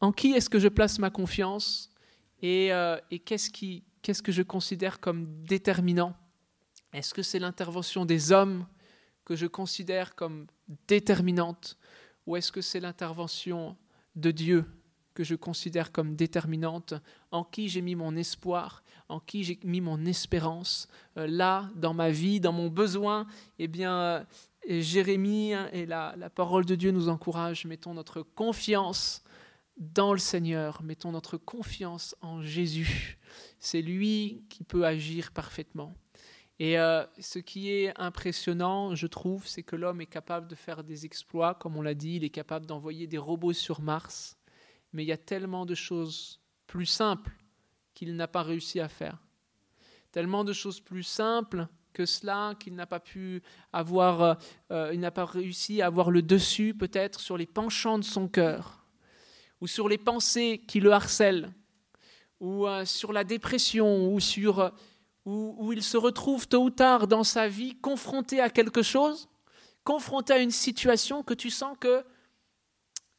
en 0.00 0.12
qui 0.12 0.32
est-ce 0.32 0.50
que 0.50 0.58
je 0.58 0.68
place 0.68 0.98
ma 0.98 1.10
confiance 1.10 1.90
et, 2.42 2.72
euh, 2.72 2.98
et 3.10 3.18
qu'est-ce, 3.18 3.50
qui, 3.50 3.84
qu'est-ce 4.02 4.22
que 4.22 4.32
je 4.32 4.42
considère 4.42 5.00
comme 5.00 5.26
déterminant? 5.44 6.14
Est-ce 6.92 7.12
que 7.12 7.22
c'est 7.22 7.38
l'intervention 7.38 8.04
des 8.04 8.32
hommes 8.32 8.66
que 9.24 9.36
je 9.36 9.46
considère 9.46 10.14
comme 10.14 10.46
déterminante 10.86 11.76
ou 12.26 12.36
est-ce 12.36 12.52
que 12.52 12.60
c'est 12.60 12.80
l'intervention 12.80 13.76
de 14.16 14.30
Dieu 14.30 14.64
que 15.14 15.24
je 15.24 15.34
considère 15.34 15.92
comme 15.92 16.16
déterminante, 16.16 16.94
en 17.30 17.44
qui 17.44 17.68
j'ai 17.68 17.80
mis 17.80 17.94
mon 17.94 18.16
espoir, 18.16 18.82
en 19.08 19.20
qui 19.20 19.44
j'ai 19.44 19.58
mis 19.64 19.80
mon 19.80 20.04
espérance. 20.06 20.88
Euh, 21.16 21.26
là, 21.26 21.70
dans 21.76 21.94
ma 21.94 22.10
vie, 22.10 22.40
dans 22.40 22.52
mon 22.52 22.68
besoin, 22.68 23.26
eh 23.58 23.68
bien, 23.68 23.94
euh, 23.98 24.24
Jérémie 24.68 25.54
hein, 25.54 25.68
et 25.72 25.86
la, 25.86 26.14
la 26.16 26.30
parole 26.30 26.64
de 26.64 26.74
Dieu 26.74 26.90
nous 26.90 27.08
encouragent, 27.08 27.66
mettons 27.66 27.94
notre 27.94 28.22
confiance 28.22 29.22
dans 29.76 30.12
le 30.12 30.18
Seigneur, 30.18 30.82
mettons 30.82 31.12
notre 31.12 31.36
confiance 31.36 32.14
en 32.20 32.42
Jésus. 32.42 33.18
C'est 33.58 33.82
lui 33.82 34.44
qui 34.48 34.64
peut 34.64 34.86
agir 34.86 35.32
parfaitement. 35.32 35.94
Et 36.60 36.78
euh, 36.78 37.04
ce 37.18 37.40
qui 37.40 37.72
est 37.72 37.92
impressionnant, 37.98 38.94
je 38.94 39.08
trouve, 39.08 39.46
c'est 39.46 39.64
que 39.64 39.74
l'homme 39.74 40.00
est 40.00 40.06
capable 40.06 40.46
de 40.46 40.54
faire 40.54 40.84
des 40.84 41.04
exploits, 41.04 41.54
comme 41.54 41.76
on 41.76 41.82
l'a 41.82 41.94
dit, 41.94 42.16
il 42.16 42.24
est 42.24 42.30
capable 42.30 42.66
d'envoyer 42.66 43.08
des 43.08 43.18
robots 43.18 43.52
sur 43.52 43.80
Mars 43.80 44.38
mais 44.94 45.02
il 45.02 45.08
y 45.08 45.12
a 45.12 45.18
tellement 45.18 45.66
de 45.66 45.74
choses 45.74 46.40
plus 46.66 46.86
simples 46.86 47.36
qu'il 47.94 48.14
n'a 48.16 48.28
pas 48.28 48.42
réussi 48.42 48.80
à 48.80 48.88
faire. 48.88 49.18
Tellement 50.12 50.44
de 50.44 50.52
choses 50.52 50.80
plus 50.80 51.02
simples 51.02 51.66
que 51.92 52.04
cela 52.04 52.54
qu'il 52.58 52.74
n'a 52.74 52.86
pas 52.86 53.00
pu 53.00 53.42
avoir, 53.72 54.22
euh, 54.22 54.34
euh, 54.72 54.90
il 54.92 55.00
n'a 55.00 55.10
pas 55.10 55.24
réussi 55.24 55.80
à 55.80 55.86
avoir 55.86 56.10
le 56.10 56.22
dessus 56.22 56.74
peut-être 56.74 57.20
sur 57.20 57.38
les 57.38 57.46
penchants 57.46 57.98
de 57.98 58.04
son 58.04 58.28
cœur, 58.28 58.84
ou 59.60 59.66
sur 59.66 59.88
les 59.88 59.98
pensées 59.98 60.62
qui 60.66 60.80
le 60.80 60.92
harcèlent, 60.92 61.52
ou 62.40 62.66
euh, 62.66 62.84
sur 62.84 63.12
la 63.12 63.24
dépression, 63.24 64.12
ou 64.12 64.20
sur 64.20 64.72
où, 65.24 65.54
où 65.58 65.72
il 65.72 65.82
se 65.82 65.96
retrouve 65.96 66.46
tôt 66.46 66.64
ou 66.64 66.70
tard 66.70 67.06
dans 67.06 67.24
sa 67.24 67.48
vie 67.48 67.76
confronté 67.76 68.40
à 68.40 68.50
quelque 68.50 68.82
chose, 68.82 69.28
confronté 69.84 70.32
à 70.32 70.38
une 70.38 70.50
situation 70.50 71.22
que 71.22 71.34
tu 71.34 71.48
sens 71.48 71.76
que 71.78 72.04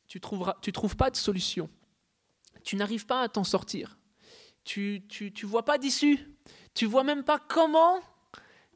tu 0.07 0.19
trouveras, 0.19 0.57
tu 0.61 0.71
trouves 0.71 0.95
pas 0.95 1.09
de 1.09 1.15
solution. 1.15 1.69
Tu 2.63 2.75
n'arrives 2.75 3.05
pas 3.05 3.21
à 3.21 3.29
t'en 3.29 3.43
sortir. 3.43 3.97
Tu, 4.65 5.03
tu, 5.07 5.31
tu 5.31 5.45
vois 5.45 5.63
pas 5.63 5.77
d'issue. 5.77 6.27
Tu 6.73 6.85
vois 6.85 7.03
même 7.03 7.23
pas 7.23 7.39
comment 7.39 8.01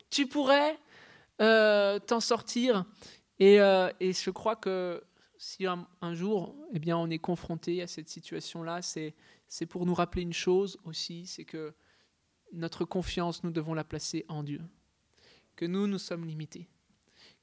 tu 0.10 0.28
pourrais 0.28 0.80
euh, 1.42 2.00
t'en 2.00 2.22
sortir. 2.22 2.86
Et, 3.40 3.60
euh, 3.60 3.92
et, 4.00 4.14
je 4.14 4.30
crois 4.30 4.56
que 4.56 5.04
si 5.38 5.66
un, 5.66 6.14
jour, 6.14 6.56
eh 6.74 6.80
bien, 6.80 6.98
on 6.98 7.10
est 7.10 7.20
confronté 7.20 7.82
à 7.82 7.88
cette 7.88 8.10
situation-là, 8.10 8.82
c'est, 8.82 9.14
pour 9.68 9.86
nous 9.86 9.94
rappeler 9.94 10.22
une 10.22 10.34
chose 10.34 10.78
aussi, 10.84 11.26
c'est 11.26 11.46
que 11.46 11.74
notre 12.54 12.86
confiance, 12.86 13.44
nous 13.44 13.52
devons 13.52 13.74
la 13.74 13.84
placer 13.84 14.26
en 14.28 14.44
Dieu. 14.44 14.62
Que 15.56 15.66
nous, 15.66 15.88
nous 15.88 16.00
sommes 16.00 16.26
limités 16.26 16.70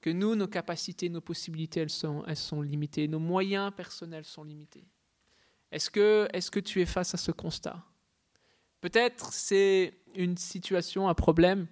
que 0.00 0.10
nous, 0.10 0.36
nos 0.36 0.46
capacités, 0.46 1.08
nos 1.08 1.20
possibilités, 1.20 1.80
elles 1.80 1.90
sont, 1.90 2.22
elles 2.26 2.36
sont 2.36 2.62
limitées, 2.62 3.08
nos 3.08 3.18
moyens 3.18 3.72
personnels 3.74 4.24
sont 4.24 4.44
limités. 4.44 4.86
Est-ce 5.72 5.90
que, 5.90 6.28
est 6.32 6.48
que 6.48 6.60
tu 6.60 6.80
es 6.80 6.86
face 6.86 7.14
à 7.14 7.16
ce 7.16 7.32
constat? 7.32 7.84
Peut-être 8.80 9.32
c'est 9.32 9.94
une 10.14 10.36
situation, 10.36 11.08
un 11.08 11.14
problème. 11.14 11.66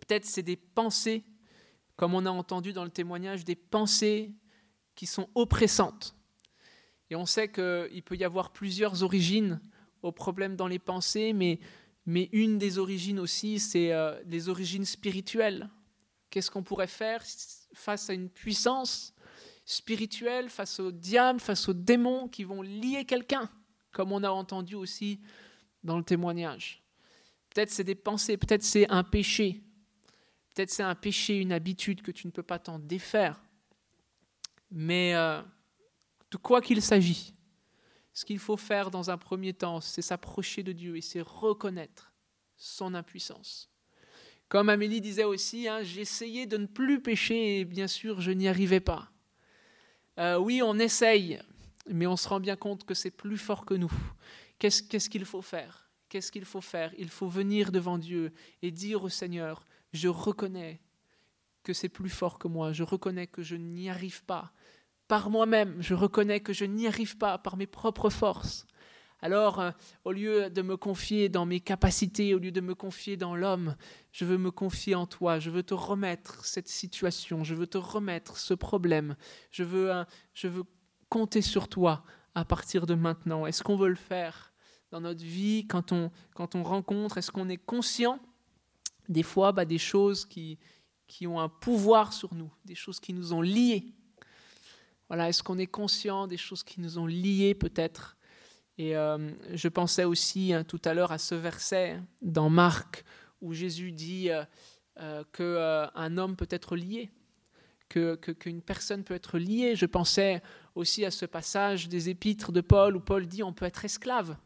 Peut-être 0.00 0.24
c'est 0.24 0.42
des 0.42 0.56
pensées, 0.56 1.24
comme 1.96 2.14
on 2.14 2.26
a 2.26 2.30
entendu 2.30 2.72
dans 2.72 2.84
le 2.84 2.90
témoignage, 2.90 3.44
des 3.44 3.56
pensées 3.56 4.34
qui 4.94 5.06
sont 5.06 5.28
oppressantes. 5.34 6.16
Et 7.10 7.16
on 7.16 7.26
sait 7.26 7.50
qu'il 7.50 8.02
peut 8.02 8.16
y 8.16 8.24
avoir 8.24 8.52
plusieurs 8.52 9.02
origines 9.02 9.60
aux 10.02 10.12
problèmes 10.12 10.56
dans 10.56 10.66
les 10.66 10.78
pensées, 10.78 11.32
mais, 11.32 11.60
mais 12.06 12.28
une 12.32 12.58
des 12.58 12.78
origines 12.78 13.20
aussi, 13.20 13.58
c'est 13.58 13.92
euh, 13.92 14.20
les 14.26 14.48
origines 14.48 14.84
spirituelles. 14.84 15.68
Qu'est-ce 16.30 16.50
qu'on 16.50 16.62
pourrait 16.62 16.86
faire 16.86 17.22
face 17.74 18.10
à 18.10 18.14
une 18.14 18.30
puissance 18.30 19.14
spirituelle, 19.64 20.48
face 20.48 20.80
au 20.80 20.90
diable, 20.90 21.40
face 21.40 21.68
aux 21.68 21.74
démons 21.74 22.28
qui 22.28 22.44
vont 22.44 22.62
lier 22.62 23.04
quelqu'un, 23.04 23.48
comme 23.92 24.12
on 24.12 24.24
a 24.24 24.30
entendu 24.30 24.74
aussi 24.74 25.20
dans 25.84 25.98
le 25.98 26.04
témoignage. 26.04 26.82
Peut-être 27.50 27.70
c'est 27.70 27.84
des 27.84 27.94
pensées, 27.94 28.36
peut-être 28.36 28.62
c'est 28.62 28.88
un 28.88 29.04
péché, 29.04 29.62
Peut-être 30.54 30.70
c'est 30.70 30.82
un 30.82 30.94
péché, 30.94 31.38
une 31.38 31.52
habitude 31.52 32.02
que 32.02 32.10
tu 32.10 32.26
ne 32.26 32.32
peux 32.32 32.42
pas 32.42 32.58
t'en 32.58 32.78
défaire. 32.78 33.42
Mais 34.70 35.14
euh, 35.14 35.40
de 36.30 36.36
quoi 36.36 36.60
qu'il 36.60 36.82
s'agit, 36.82 37.34
ce 38.12 38.24
qu'il 38.24 38.38
faut 38.38 38.58
faire 38.58 38.90
dans 38.90 39.10
un 39.10 39.16
premier 39.16 39.54
temps, 39.54 39.80
c'est 39.80 40.02
s'approcher 40.02 40.62
de 40.62 40.72
Dieu 40.72 40.96
et 40.96 41.00
c'est 41.00 41.22
reconnaître 41.22 42.12
son 42.56 42.94
impuissance. 42.94 43.70
Comme 44.48 44.68
Amélie 44.68 45.00
disait 45.00 45.24
aussi, 45.24 45.68
hein, 45.68 45.82
j'essayais 45.82 46.44
de 46.44 46.58
ne 46.58 46.66
plus 46.66 47.00
pécher 47.00 47.60
et 47.60 47.64
bien 47.64 47.88
sûr 47.88 48.20
je 48.20 48.30
n'y 48.30 48.46
arrivais 48.46 48.80
pas. 48.80 49.10
Euh, 50.18 50.36
oui, 50.36 50.60
on 50.62 50.78
essaye, 50.78 51.40
mais 51.88 52.06
on 52.06 52.18
se 52.18 52.28
rend 52.28 52.40
bien 52.40 52.56
compte 52.56 52.84
que 52.84 52.92
c'est 52.92 53.10
plus 53.10 53.38
fort 53.38 53.64
que 53.64 53.72
nous. 53.72 53.92
Qu'est-ce 54.70 55.10
qu'il 55.10 55.24
faut 55.24 55.42
faire? 55.42 55.90
Qu'est-ce 56.08 56.30
qu'il 56.30 56.44
faut 56.44 56.60
faire? 56.60 56.94
Il 56.96 57.08
faut 57.08 57.26
venir 57.26 57.72
devant 57.72 57.98
Dieu 57.98 58.32
et 58.62 58.70
dire 58.70 59.02
au 59.02 59.08
Seigneur, 59.08 59.64
je 59.92 60.06
reconnais 60.06 60.80
que 61.64 61.72
c'est 61.72 61.88
plus 61.88 62.08
fort 62.08 62.38
que 62.38 62.46
moi, 62.46 62.72
je 62.72 62.84
reconnais 62.84 63.26
que 63.26 63.42
je 63.42 63.56
n'y 63.56 63.90
arrive 63.90 64.22
pas. 64.24 64.52
Par 65.08 65.30
moi-même, 65.30 65.74
je 65.80 65.94
reconnais 65.94 66.38
que 66.38 66.52
je 66.52 66.64
n'y 66.64 66.86
arrive 66.86 67.18
pas 67.18 67.38
par 67.38 67.56
mes 67.56 67.66
propres 67.66 68.08
forces. 68.08 68.68
Alors, 69.20 69.58
euh, 69.58 69.72
au 70.04 70.12
lieu 70.12 70.48
de 70.48 70.62
me 70.62 70.76
confier 70.76 71.28
dans 71.28 71.44
mes 71.44 71.58
capacités, 71.58 72.32
au 72.32 72.38
lieu 72.38 72.52
de 72.52 72.60
me 72.60 72.76
confier 72.76 73.16
dans 73.16 73.34
l'homme, 73.34 73.74
je 74.12 74.24
veux 74.24 74.38
me 74.38 74.52
confier 74.52 74.94
en 74.94 75.06
toi, 75.06 75.40
je 75.40 75.50
veux 75.50 75.64
te 75.64 75.74
remettre 75.74 76.44
cette 76.44 76.68
situation, 76.68 77.42
je 77.42 77.56
veux 77.56 77.66
te 77.66 77.78
remettre 77.78 78.36
ce 78.36 78.54
problème, 78.54 79.16
je 79.50 79.64
veux, 79.64 79.92
euh, 79.92 80.04
je 80.34 80.46
veux 80.46 80.62
compter 81.08 81.42
sur 81.42 81.66
toi 81.68 82.04
à 82.36 82.44
partir 82.44 82.86
de 82.86 82.94
maintenant. 82.94 83.44
Est-ce 83.44 83.64
qu'on 83.64 83.76
veut 83.76 83.88
le 83.88 83.96
faire? 83.96 84.51
Dans 84.92 85.00
notre 85.00 85.24
vie 85.24 85.66
quand 85.66 85.90
on, 85.90 86.10
rencontre 86.62 87.18
Est-ce 87.18 87.32
qu'on 87.32 87.48
est 87.48 87.56
conscient 87.56 88.20
des 89.08 89.22
fois 89.22 89.50
bah, 89.50 89.64
des 89.64 89.78
choses 89.78 90.24
qui, 90.24 90.58
qui 91.08 91.26
ont 91.26 91.40
un 91.40 91.48
pouvoir 91.48 92.12
sur 92.12 92.32
nous, 92.34 92.52
des 92.64 92.74
choses 92.74 93.00
qui 93.00 93.14
nous 93.14 93.32
ont 93.32 93.40
liés? 93.40 93.86
Voilà, 95.08 95.30
Est-ce 95.30 95.42
qu'on 95.42 95.58
est 95.58 95.66
conscient 95.66 96.26
des 96.26 96.36
choses 96.36 96.62
qui 96.62 96.80
nous 96.80 96.98
ont 96.98 97.06
liés 97.06 97.54
peut-être? 97.54 98.16
Et 98.76 98.94
euh, 98.96 99.30
je 99.54 99.68
pensais 99.68 100.04
aussi 100.04 100.52
hein, 100.52 100.62
tout 100.62 100.80
à 100.84 100.94
l'heure 100.94 101.12
à 101.12 101.18
ce 101.18 101.34
verset 101.34 102.00
dans 102.20 102.50
Marc 102.50 103.04
où 103.40 103.54
Jésus 103.54 103.92
dit 103.92 104.30
euh, 104.30 104.44
euh, 105.00 105.24
qu'un 105.32 106.18
homme 106.18 106.36
peut 106.36 106.48
être 106.50 106.76
lié, 106.76 107.10
qu'une 107.88 108.16
que, 108.18 108.60
personne 108.60 109.04
peut 109.04 109.14
être 109.14 109.38
liée. 109.38 109.74
Je 109.74 109.86
pensais 109.86 110.42
aussi 110.74 111.04
à 111.04 111.10
ce 111.10 111.24
passage 111.24 111.88
des 111.88 112.10
épîtres 112.10 112.52
de 112.52 112.60
Paul 112.60 112.96
où 112.96 113.00
Paul 113.00 113.26
dit 113.26 113.42
on 113.42 113.54
peut 113.54 113.66
être 113.66 113.84
esclave. 113.84 114.36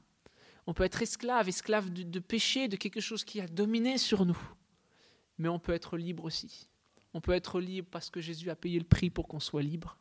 On 0.66 0.74
peut 0.74 0.84
être 0.84 1.00
esclave, 1.02 1.48
esclave 1.48 1.92
de, 1.92 2.18
péché, 2.18 2.68
de 2.68 2.76
quelque 2.76 3.00
chose 3.00 3.24
qui 3.24 3.40
a 3.40 3.46
dominé 3.46 3.98
sur 3.98 4.26
nous. 4.26 4.38
Mais 5.38 5.48
on 5.48 5.58
peut 5.58 5.72
être 5.72 5.96
libre 5.96 6.24
aussi. 6.24 6.68
On 7.14 7.20
peut 7.20 7.32
être 7.32 7.60
libre 7.60 7.88
parce 7.90 8.10
que 8.10 8.20
Jésus 8.20 8.50
a 8.50 8.56
payé 8.56 8.78
le 8.78 8.84
prix 8.84 9.10
pour 9.10 9.28
qu'on 9.28 9.40
soit 9.40 9.62
libre. 9.62 9.96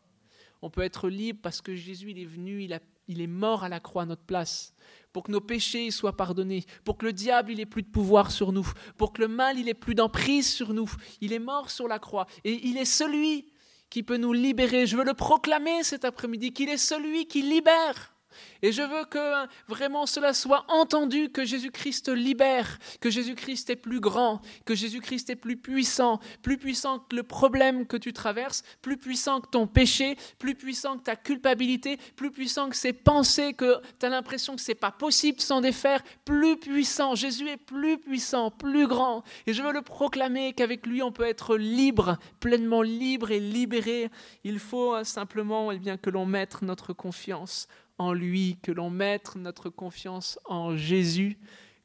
On 0.62 0.70
peut 0.70 0.82
être 0.82 1.10
libre 1.10 1.40
parce 1.44 1.62
que 1.62 1.76
Jésus 1.76 2.12
est 2.20 2.26
venu, 2.26 2.68
il 3.08 3.22
est 3.22 3.28
mort 3.28 3.64
à 3.64 3.70
la 3.70 3.80
croix 3.80 4.04
à 4.04 4.06
notre 4.06 4.24
place, 4.24 4.74
pour 5.14 5.24
que 5.24 5.32
nos 5.32 5.42
péchés 5.42 5.92
soient 5.92 6.18
pardonnés, 6.18 6.66
pour 6.84 6.98
que 6.98 7.06
le 7.06 7.14
diable 7.14 7.52
il 7.52 7.60
ait 7.60 7.66
plus 7.66 7.84
de 7.84 7.90
pouvoir 7.90 8.32
sur 8.32 8.52
nous, 8.52 8.68
pour 8.98 9.14
que 9.14 9.22
le 9.22 9.28
mal 9.28 9.60
il 9.60 9.70
ait 9.70 9.76
plus 9.76 9.94
d'emprise 9.94 10.52
sur 10.52 10.74
nous. 10.74 10.90
Il 11.22 11.34
est 11.34 11.40
mort 11.40 11.70
sur 11.70 11.88
la 11.88 12.00
croix 12.00 12.26
et 12.44 12.68
il 12.68 12.78
est 12.78 12.86
celui 12.86 13.52
qui 13.90 14.02
peut 14.02 14.18
nous 14.18 14.34
libérer. 14.34 14.88
Je 14.88 14.98
veux 14.98 15.06
le 15.06 15.14
proclamer 15.14 15.84
cet 15.84 16.04
après-midi 16.06 16.52
qu'il 16.52 16.70
est 16.70 16.78
celui 16.78 17.28
qui 17.28 17.44
libère. 17.44 18.15
Et 18.62 18.72
je 18.72 18.82
veux 18.82 19.06
que 19.06 19.48
vraiment 19.68 20.06
cela 20.06 20.34
soit 20.34 20.65
entendu, 20.68 21.30
que 21.30 21.46
Jésus-Christ 21.46 22.10
libère, 22.10 22.80
que 23.00 23.10
Jésus-Christ 23.10 23.70
est 23.70 23.75
plus 23.75 24.00
grand, 24.00 24.42
que 24.65 24.75
Jésus-Christ 24.75 25.30
est 25.30 25.36
plus 25.36 25.58
puissant, 25.58 26.20
plus 26.42 26.58
puissant 26.58 27.00
que 27.00 27.15
le 27.15 27.24
problème 27.24 27.86
que 27.86 27.98
tu 27.98 28.13
traverses, 28.13 28.63
plus 28.82 28.98
puissant 28.98 29.42
que 29.42 29.50
ton 29.50 29.68
péché, 29.68 30.18
plus 30.39 30.56
puissant 30.56 30.98
que 30.98 31.04
ta 31.04 31.15
culpabilité, 31.15 31.98
plus 32.15 32.32
puissant 32.32 32.70
que 32.70 32.75
ces 32.75 32.94
pensées 32.94 33.54
que 33.54 33.80
tu 34.00 34.06
as 34.06 34.10
l'impression 34.10 34.56
que 34.56 34.62
c'est 34.62 34.75
pas 34.75 34.92
possible 34.92 35.39
sans 35.39 35.62
défaire, 35.62 36.01
plus 36.24 36.58
puissant. 36.58 37.15
Jésus 37.15 37.50
est 37.50 37.58
plus 37.58 37.98
puissant, 37.98 38.51
plus 38.51 38.88
grand. 38.88 39.24
Et 39.48 39.54
je 39.54 39.62
veux 39.62 39.74
le 39.74 39.82
proclamer 39.82 40.54
qu'avec 40.54 40.86
lui 40.86 41.01
on 41.01 41.12
peut 41.12 41.27
être 41.27 41.58
libre, 41.58 42.18
pleinement 42.39 42.82
libre 42.82 43.32
et 43.32 43.39
libéré. 43.39 44.10
Il 44.44 44.60
faut 44.60 45.04
simplement 45.04 45.72
eh 45.72 45.77
bien, 45.77 45.98
que 45.98 46.10
l'on 46.10 46.25
mette 46.25 46.62
notre 46.62 46.94
confiance 46.94 47.68
en 47.98 48.14
lui, 48.14 48.58
que 48.62 48.72
l'on 48.72 48.90
mette 48.90 49.36
notre 49.36 49.70
confiance 49.70 50.40
en 50.46 50.75
Jésus, 50.75 51.38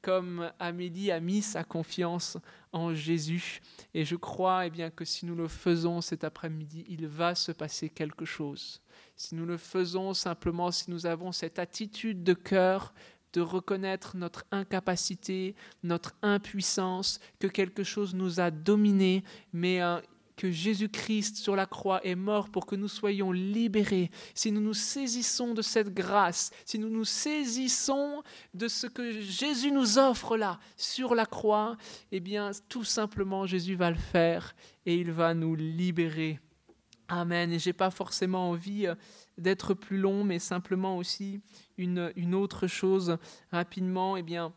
comme 0.02 0.50
Amélie 0.58 1.10
a 1.10 1.20
mis 1.20 1.42
sa 1.42 1.62
confiance 1.64 2.38
en 2.72 2.94
Jésus. 2.94 3.60
Et 3.94 4.04
je 4.04 4.16
crois 4.16 4.66
eh 4.66 4.70
bien, 4.70 4.90
que 4.90 5.04
si 5.04 5.26
nous 5.26 5.34
le 5.34 5.48
faisons 5.48 6.00
cet 6.00 6.24
après-midi, 6.24 6.84
il 6.88 7.06
va 7.06 7.34
se 7.34 7.52
passer 7.52 7.88
quelque 7.88 8.24
chose. 8.24 8.80
Si 9.16 9.34
nous 9.34 9.44
le 9.44 9.56
faisons 9.56 10.14
simplement, 10.14 10.70
si 10.70 10.90
nous 10.90 11.06
avons 11.06 11.32
cette 11.32 11.58
attitude 11.58 12.22
de 12.22 12.32
cœur 12.32 12.94
de 13.32 13.40
reconnaître 13.40 14.16
notre 14.16 14.44
incapacité, 14.50 15.54
notre 15.82 16.14
impuissance, 16.22 17.20
que 17.38 17.46
quelque 17.46 17.84
chose 17.84 18.14
nous 18.14 18.40
a 18.40 18.50
dominés, 18.50 19.22
mais 19.52 19.82
euh, 19.82 20.00
que 20.40 20.50
Jésus-Christ 20.50 21.36
sur 21.36 21.54
la 21.54 21.66
croix 21.66 22.02
est 22.02 22.14
mort 22.14 22.48
pour 22.48 22.64
que 22.64 22.74
nous 22.74 22.88
soyons 22.88 23.30
libérés, 23.30 24.10
si 24.34 24.50
nous 24.50 24.62
nous 24.62 24.72
saisissons 24.72 25.52
de 25.52 25.60
cette 25.60 25.92
grâce, 25.92 26.50
si 26.64 26.78
nous 26.78 26.88
nous 26.88 27.04
saisissons 27.04 28.22
de 28.54 28.66
ce 28.66 28.86
que 28.86 29.20
Jésus 29.20 29.70
nous 29.70 29.98
offre 29.98 30.38
là, 30.38 30.58
sur 30.78 31.14
la 31.14 31.26
croix, 31.26 31.76
eh 32.10 32.20
bien, 32.20 32.52
tout 32.70 32.84
simplement, 32.84 33.44
Jésus 33.44 33.74
va 33.74 33.90
le 33.90 33.98
faire 33.98 34.54
et 34.86 34.94
il 34.94 35.12
va 35.12 35.34
nous 35.34 35.54
libérer. 35.54 36.40
Amen. 37.08 37.52
Et 37.52 37.58
j'ai 37.58 37.74
pas 37.74 37.90
forcément 37.90 38.48
envie 38.48 38.86
euh, 38.86 38.94
d'être 39.36 39.74
plus 39.74 39.98
long, 39.98 40.24
mais 40.24 40.38
simplement 40.38 40.96
aussi 40.96 41.42
une, 41.76 42.14
une 42.16 42.34
autre 42.34 42.66
chose 42.66 43.18
rapidement. 43.52 44.16
Eh 44.16 44.22
bien, 44.22 44.54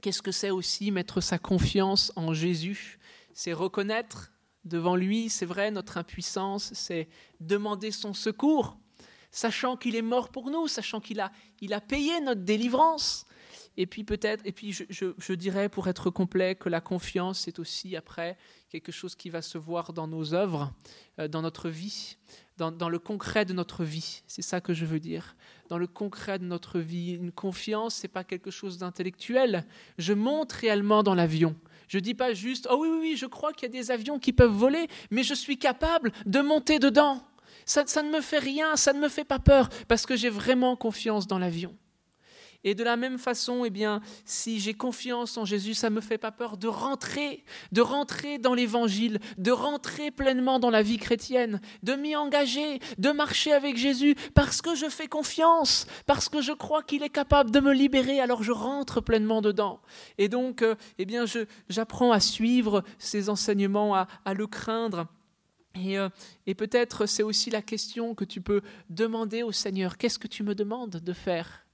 qu'est-ce 0.00 0.22
que 0.22 0.32
c'est 0.32 0.50
aussi 0.50 0.90
mettre 0.90 1.20
sa 1.20 1.38
confiance 1.38 2.12
en 2.16 2.32
Jésus? 2.32 2.98
C'est 3.34 3.52
reconnaître 3.52 4.32
devant 4.66 4.96
lui, 4.96 5.28
c'est 5.28 5.46
vrai, 5.46 5.70
notre 5.70 5.96
impuissance, 5.96 6.72
c'est 6.74 7.08
demander 7.40 7.90
son 7.90 8.14
secours, 8.14 8.76
sachant 9.30 9.76
qu'il 9.76 9.96
est 9.96 10.02
mort 10.02 10.30
pour 10.30 10.50
nous, 10.50 10.68
sachant 10.68 11.00
qu'il 11.00 11.20
a, 11.20 11.30
il 11.60 11.72
a 11.72 11.80
payé 11.80 12.20
notre 12.20 12.42
délivrance. 12.42 13.26
Et 13.78 13.86
puis 13.86 14.04
peut-être, 14.04 14.42
et 14.46 14.52
puis 14.52 14.72
je, 14.72 14.84
je, 14.88 15.32
dirais 15.34 15.68
pour 15.68 15.86
être 15.88 16.08
complet 16.08 16.54
que 16.54 16.70
la 16.70 16.80
confiance, 16.80 17.40
c'est 17.40 17.58
aussi 17.58 17.94
après 17.94 18.38
quelque 18.70 18.90
chose 18.90 19.14
qui 19.14 19.28
va 19.28 19.42
se 19.42 19.58
voir 19.58 19.92
dans 19.92 20.08
nos 20.08 20.32
œuvres, 20.32 20.72
euh, 21.18 21.28
dans 21.28 21.42
notre 21.42 21.68
vie, 21.68 22.16
dans, 22.56 22.72
dans, 22.72 22.88
le 22.88 22.98
concret 22.98 23.44
de 23.44 23.52
notre 23.52 23.84
vie. 23.84 24.22
C'est 24.26 24.40
ça 24.40 24.62
que 24.62 24.72
je 24.72 24.86
veux 24.86 25.00
dire. 25.00 25.36
Dans 25.68 25.76
le 25.76 25.86
concret 25.86 26.38
de 26.38 26.44
notre 26.44 26.80
vie, 26.80 27.12
une 27.12 27.32
confiance, 27.32 27.94
c'est 27.96 28.08
pas 28.08 28.24
quelque 28.24 28.50
chose 28.50 28.78
d'intellectuel. 28.78 29.66
Je 29.98 30.14
monte 30.14 30.52
réellement 30.52 31.02
dans 31.02 31.14
l'avion. 31.14 31.54
Je 31.88 31.98
ne 31.98 32.02
dis 32.02 32.14
pas 32.14 32.34
juste, 32.34 32.66
oh 32.70 32.78
oui, 32.80 32.88
oui, 32.90 32.98
oui, 33.00 33.16
je 33.16 33.26
crois 33.26 33.52
qu'il 33.52 33.68
y 33.72 33.76
a 33.76 33.80
des 33.80 33.90
avions 33.90 34.18
qui 34.18 34.32
peuvent 34.32 34.50
voler, 34.50 34.88
mais 35.10 35.22
je 35.22 35.34
suis 35.34 35.58
capable 35.58 36.12
de 36.24 36.40
monter 36.40 36.78
dedans. 36.78 37.22
Ça, 37.64 37.84
ça 37.86 38.02
ne 38.02 38.10
me 38.10 38.20
fait 38.20 38.38
rien, 38.38 38.76
ça 38.76 38.92
ne 38.92 39.00
me 39.00 39.08
fait 39.08 39.24
pas 39.24 39.38
peur, 39.38 39.68
parce 39.88 40.06
que 40.06 40.16
j'ai 40.16 40.30
vraiment 40.30 40.76
confiance 40.76 41.26
dans 41.26 41.38
l'avion. 41.38 41.74
Et 42.66 42.74
de 42.74 42.82
la 42.82 42.96
même 42.96 43.16
façon, 43.16 43.64
eh 43.64 43.70
bien, 43.70 44.00
si 44.24 44.58
j'ai 44.58 44.74
confiance 44.74 45.36
en 45.36 45.44
Jésus, 45.44 45.72
ça 45.72 45.88
ne 45.88 45.94
me 45.94 46.00
fait 46.00 46.18
pas 46.18 46.32
peur 46.32 46.56
de 46.56 46.66
rentrer, 46.66 47.44
de 47.70 47.80
rentrer 47.80 48.38
dans 48.38 48.54
l'évangile, 48.54 49.20
de 49.38 49.52
rentrer 49.52 50.10
pleinement 50.10 50.58
dans 50.58 50.70
la 50.70 50.82
vie 50.82 50.98
chrétienne, 50.98 51.60
de 51.84 51.94
m'y 51.94 52.16
engager, 52.16 52.80
de 52.98 53.12
marcher 53.12 53.52
avec 53.52 53.76
Jésus, 53.76 54.16
parce 54.34 54.62
que 54.62 54.74
je 54.74 54.88
fais 54.88 55.06
confiance, 55.06 55.86
parce 56.06 56.28
que 56.28 56.42
je 56.42 56.50
crois 56.50 56.82
qu'il 56.82 57.04
est 57.04 57.08
capable 57.08 57.52
de 57.52 57.60
me 57.60 57.72
libérer, 57.72 58.18
alors 58.18 58.42
je 58.42 58.50
rentre 58.50 59.00
pleinement 59.00 59.42
dedans. 59.42 59.80
Et 60.18 60.28
donc, 60.28 60.62
euh, 60.62 60.74
eh 60.98 61.04
bien, 61.04 61.24
j'apprends 61.68 62.10
à 62.10 62.18
suivre 62.18 62.82
ses 62.98 63.28
enseignements, 63.28 63.94
à, 63.94 64.08
à 64.24 64.34
le 64.34 64.48
craindre. 64.48 65.06
Et, 65.76 65.98
euh, 65.98 66.08
et 66.48 66.56
peut-être 66.56 67.06
c'est 67.06 67.22
aussi 67.22 67.48
la 67.48 67.62
question 67.62 68.16
que 68.16 68.24
tu 68.24 68.40
peux 68.40 68.62
demander 68.90 69.44
au 69.44 69.52
Seigneur, 69.52 69.98
qu'est-ce 69.98 70.18
que 70.18 70.26
tu 70.26 70.42
me 70.42 70.56
demandes 70.56 70.96
de 70.96 71.12
faire? 71.12 71.65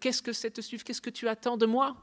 Qu'est-ce 0.00 0.22
que 0.22 0.32
c'est 0.32 0.50
te 0.50 0.60
suivre? 0.60 0.84
Qu'est-ce 0.84 1.02
que 1.02 1.10
tu 1.10 1.28
attends 1.28 1.56
de 1.56 1.66
moi? 1.66 1.96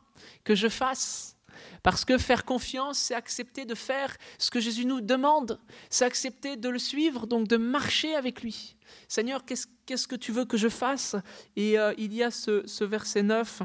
Que 0.43 0.55
je 0.55 0.67
fasse? 0.67 1.38
Parce 1.83 2.05
que 2.05 2.17
faire 2.17 2.45
confiance, 2.45 2.97
c'est 2.97 3.15
accepter 3.15 3.65
de 3.65 3.75
faire 3.75 4.15
ce 4.38 4.51
que 4.51 4.59
Jésus 4.59 4.85
nous 4.85 5.01
demande. 5.01 5.59
C'est 5.89 6.05
accepter 6.05 6.57
de 6.57 6.69
le 6.69 6.79
suivre, 6.79 7.27
donc 7.27 7.47
de 7.47 7.57
marcher 7.57 8.15
avec 8.15 8.41
lui. 8.41 8.75
Seigneur, 9.07 9.45
qu'est-ce 9.45 10.07
que 10.07 10.15
tu 10.15 10.31
veux 10.31 10.45
que 10.45 10.57
je 10.57 10.69
fasse? 10.69 11.15
Et 11.55 11.77
euh, 11.79 11.93
il 11.97 12.13
y 12.13 12.23
a 12.23 12.31
ce, 12.31 12.83
verset 12.83 13.23
9 13.23 13.61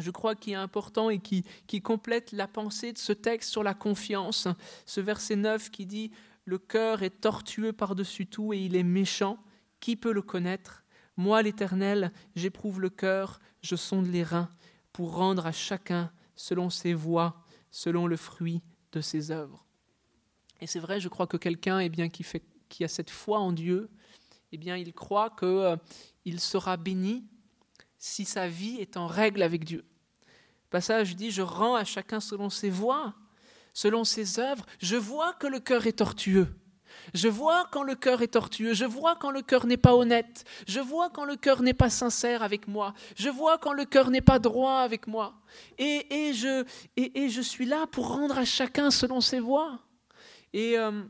je 0.00 0.12
crois 0.12 0.36
qui 0.36 0.52
est 0.52 0.54
important 0.54 1.10
et 1.10 1.18
qui, 1.18 1.44
qui 1.66 1.82
complète 1.82 2.30
la 2.30 2.46
pensée 2.46 2.92
de 2.92 2.98
ce 2.98 3.12
texte 3.12 3.50
sur 3.50 3.64
la 3.64 3.74
confiance. 3.74 4.46
Ce 4.86 5.00
verset 5.00 5.34
9 5.34 5.72
qui 5.72 5.86
dit 5.86 6.12
Le 6.44 6.58
cœur 6.58 7.02
est 7.02 7.20
tortueux 7.20 7.72
par-dessus 7.72 8.26
tout 8.26 8.52
et 8.52 8.58
il 8.58 8.76
est 8.76 8.84
méchant. 8.84 9.38
Qui 9.80 9.96
peut 9.96 10.12
le 10.12 10.22
connaître? 10.22 10.84
Moi, 11.18 11.42
l'Éternel, 11.42 12.12
j'éprouve 12.36 12.80
le 12.80 12.90
cœur, 12.90 13.40
je 13.60 13.74
sonde 13.74 14.06
les 14.06 14.22
reins, 14.22 14.48
pour 14.92 15.16
rendre 15.16 15.46
à 15.46 15.52
chacun 15.52 16.12
selon 16.36 16.70
ses 16.70 16.94
voies, 16.94 17.42
selon 17.72 18.06
le 18.06 18.16
fruit 18.16 18.62
de 18.92 19.00
ses 19.00 19.32
œuvres. 19.32 19.66
Et 20.60 20.68
c'est 20.68 20.78
vrai, 20.78 21.00
je 21.00 21.08
crois 21.08 21.26
que 21.26 21.36
quelqu'un 21.36 21.80
eh 21.80 21.88
bien, 21.88 22.08
qui, 22.08 22.84
a 22.84 22.88
cette 22.88 23.10
foi 23.10 23.40
en 23.40 23.50
Dieu, 23.50 23.90
eh 24.52 24.58
bien, 24.58 24.76
il 24.76 24.92
croit 24.92 25.30
qu'il 25.30 25.48
euh, 25.48 25.76
sera 26.38 26.76
béni 26.76 27.26
si 27.98 28.24
sa 28.24 28.46
vie 28.46 28.76
est 28.76 28.96
en 28.96 29.08
règle 29.08 29.42
avec 29.42 29.64
Dieu. 29.64 29.84
Le 30.28 30.70
passage 30.70 31.16
dit, 31.16 31.32
je 31.32 31.42
rends 31.42 31.74
à 31.74 31.82
chacun 31.82 32.20
selon 32.20 32.48
ses 32.48 32.70
voies, 32.70 33.12
selon 33.74 34.04
ses 34.04 34.38
œuvres. 34.38 34.64
Je 34.78 34.94
vois 34.94 35.32
que 35.32 35.48
le 35.48 35.58
cœur 35.58 35.88
est 35.88 35.98
tortueux. 35.98 36.46
Je 37.14 37.28
vois 37.28 37.66
quand 37.72 37.82
le 37.82 37.94
cœur 37.94 38.22
est 38.22 38.28
tortueux, 38.28 38.74
je 38.74 38.84
vois 38.84 39.16
quand 39.16 39.30
le 39.30 39.42
cœur 39.42 39.66
n'est 39.66 39.76
pas 39.76 39.94
honnête, 39.94 40.44
je 40.66 40.80
vois 40.80 41.10
quand 41.10 41.24
le 41.24 41.36
cœur 41.36 41.62
n'est 41.62 41.74
pas 41.74 41.90
sincère 41.90 42.42
avec 42.42 42.68
moi, 42.68 42.94
je 43.16 43.28
vois 43.28 43.58
quand 43.58 43.72
le 43.72 43.84
cœur 43.84 44.10
n'est 44.10 44.20
pas 44.20 44.38
droit 44.38 44.78
avec 44.78 45.06
moi. 45.06 45.34
Et, 45.78 46.32
je, 46.34 47.40
suis 47.42 47.66
là 47.66 47.86
pour 47.86 48.08
rendre 48.08 48.38
à 48.38 48.44
chacun 48.44 48.90
selon 48.90 49.20
ses 49.20 49.40
voies. 49.40 49.78
Et, 50.52 50.78
euh, 50.78 51.02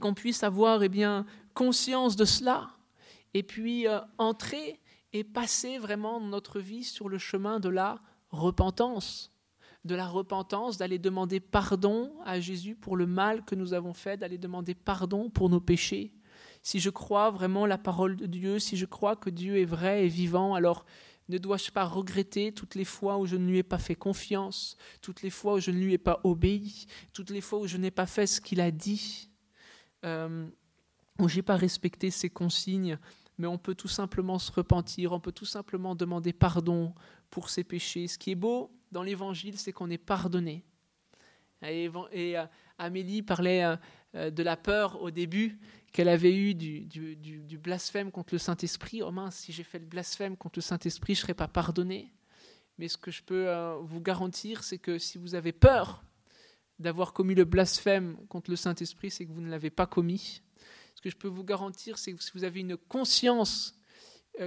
qu'on 0.00 0.14
puisse 0.14 0.44
avoir 0.44 0.82
eh 0.82 0.88
bien, 0.88 1.26
conscience 1.54 2.14
de 2.14 2.24
cela, 2.24 2.70
et 3.34 3.42
puis 3.42 3.88
euh, 3.88 3.98
entrer 4.18 4.80
et 5.12 5.24
passer 5.24 5.78
vraiment 5.78 6.20
notre 6.20 6.60
vie 6.60 6.84
sur 6.84 7.08
le 7.08 7.18
chemin 7.18 7.58
de 7.58 7.68
la 7.68 7.98
repentance 8.30 9.32
de 9.84 9.94
la 9.94 10.06
repentance, 10.06 10.76
d'aller 10.76 10.98
demander 10.98 11.40
pardon 11.40 12.12
à 12.24 12.40
Jésus 12.40 12.74
pour 12.74 12.96
le 12.96 13.06
mal 13.06 13.44
que 13.44 13.54
nous 13.54 13.72
avons 13.72 13.94
fait, 13.94 14.16
d'aller 14.16 14.38
demander 14.38 14.74
pardon 14.74 15.30
pour 15.30 15.48
nos 15.48 15.60
péchés. 15.60 16.12
Si 16.62 16.80
je 16.80 16.90
crois 16.90 17.30
vraiment 17.30 17.64
la 17.64 17.78
parole 17.78 18.16
de 18.16 18.26
Dieu, 18.26 18.58
si 18.58 18.76
je 18.76 18.84
crois 18.84 19.16
que 19.16 19.30
Dieu 19.30 19.58
est 19.58 19.64
vrai 19.64 20.04
et 20.04 20.08
vivant, 20.08 20.54
alors 20.54 20.84
ne 21.30 21.38
dois-je 21.38 21.70
pas 21.70 21.84
regretter 21.84 22.52
toutes 22.52 22.74
les 22.74 22.84
fois 22.84 23.16
où 23.16 23.24
je 23.24 23.36
ne 23.36 23.46
lui 23.46 23.58
ai 23.58 23.62
pas 23.62 23.78
fait 23.78 23.94
confiance, 23.94 24.76
toutes 25.00 25.22
les 25.22 25.30
fois 25.30 25.54
où 25.54 25.60
je 25.60 25.70
ne 25.70 25.78
lui 25.78 25.94
ai 25.94 25.98
pas 25.98 26.20
obéi, 26.24 26.86
toutes 27.12 27.30
les 27.30 27.40
fois 27.40 27.60
où 27.60 27.66
je 27.66 27.76
n'ai 27.76 27.90
pas 27.90 28.06
fait 28.06 28.26
ce 28.26 28.40
qu'il 28.40 28.60
a 28.60 28.70
dit, 28.70 29.30
euh, 30.04 30.46
où 31.18 31.28
je 31.28 31.36
n'ai 31.36 31.42
pas 31.42 31.56
respecté 31.56 32.10
ses 32.10 32.28
consignes, 32.28 32.98
mais 33.38 33.46
on 33.46 33.58
peut 33.58 33.74
tout 33.74 33.88
simplement 33.88 34.38
se 34.38 34.52
repentir, 34.52 35.12
on 35.12 35.20
peut 35.20 35.32
tout 35.32 35.46
simplement 35.46 35.94
demander 35.94 36.32
pardon 36.32 36.94
pour 37.30 37.48
ses 37.48 37.64
péchés. 37.64 38.06
Ce 38.08 38.18
qui 38.18 38.32
est 38.32 38.34
beau, 38.34 38.70
dans 38.90 39.02
l'évangile, 39.02 39.58
c'est 39.58 39.72
qu'on 39.72 39.90
est 39.90 39.98
pardonné. 39.98 40.64
Et, 41.62 41.90
euh, 42.14 42.46
Amélie 42.78 43.22
parlait 43.22 43.64
euh, 43.64 43.76
euh, 44.14 44.30
de 44.30 44.42
la 44.42 44.56
peur 44.56 45.00
au 45.02 45.10
début 45.10 45.58
qu'elle 45.92 46.08
avait 46.08 46.34
eue 46.34 46.54
du, 46.54 47.58
blasphème 47.58 48.10
contre 48.10 48.34
le 48.34 48.38
Saint-Esprit. 48.38 49.02
Oh 49.02 49.10
mince, 49.10 49.36
si 49.36 49.52
j'ai 49.52 49.64
fait 49.64 49.78
le 49.78 49.86
blasphème 49.86 50.36
contre 50.36 50.58
le 50.58 50.62
Saint-Esprit, 50.62 51.14
je 51.14 51.20
ne 51.20 51.22
serai 51.22 51.34
pas 51.34 51.48
pardonné. 51.48 52.12
Mais 52.78 52.88
ce 52.88 52.96
que 52.96 53.10
je 53.10 53.22
peux 53.22 53.52
vous 53.82 54.00
garantir, 54.00 54.62
c'est 54.62 54.78
que 54.78 54.98
si 54.98 55.18
vous 55.18 55.34
avez 55.34 55.52
peur 55.52 56.02
d'avoir 56.78 57.12
commis 57.12 57.34
le 57.34 57.44
blasphème 57.44 58.16
contre 58.28 58.50
le 58.50 58.56
Saint-Esprit, 58.56 59.10
c'est 59.10 59.26
que 59.26 59.32
vous 59.32 59.42
ne 59.42 59.50
l'avez 59.50 59.68
pas 59.68 59.86
commis. 59.86 60.42
Ce 60.94 61.02
que 61.02 61.10
je 61.10 61.16
peux 61.16 61.28
vous 61.28 61.44
garantir, 61.44 61.98
c'est 61.98 62.14
que 62.14 62.22
si 62.22 62.30
vous 62.32 62.44
avez 62.44 62.60
une 62.60 62.76
conscience 62.76 63.74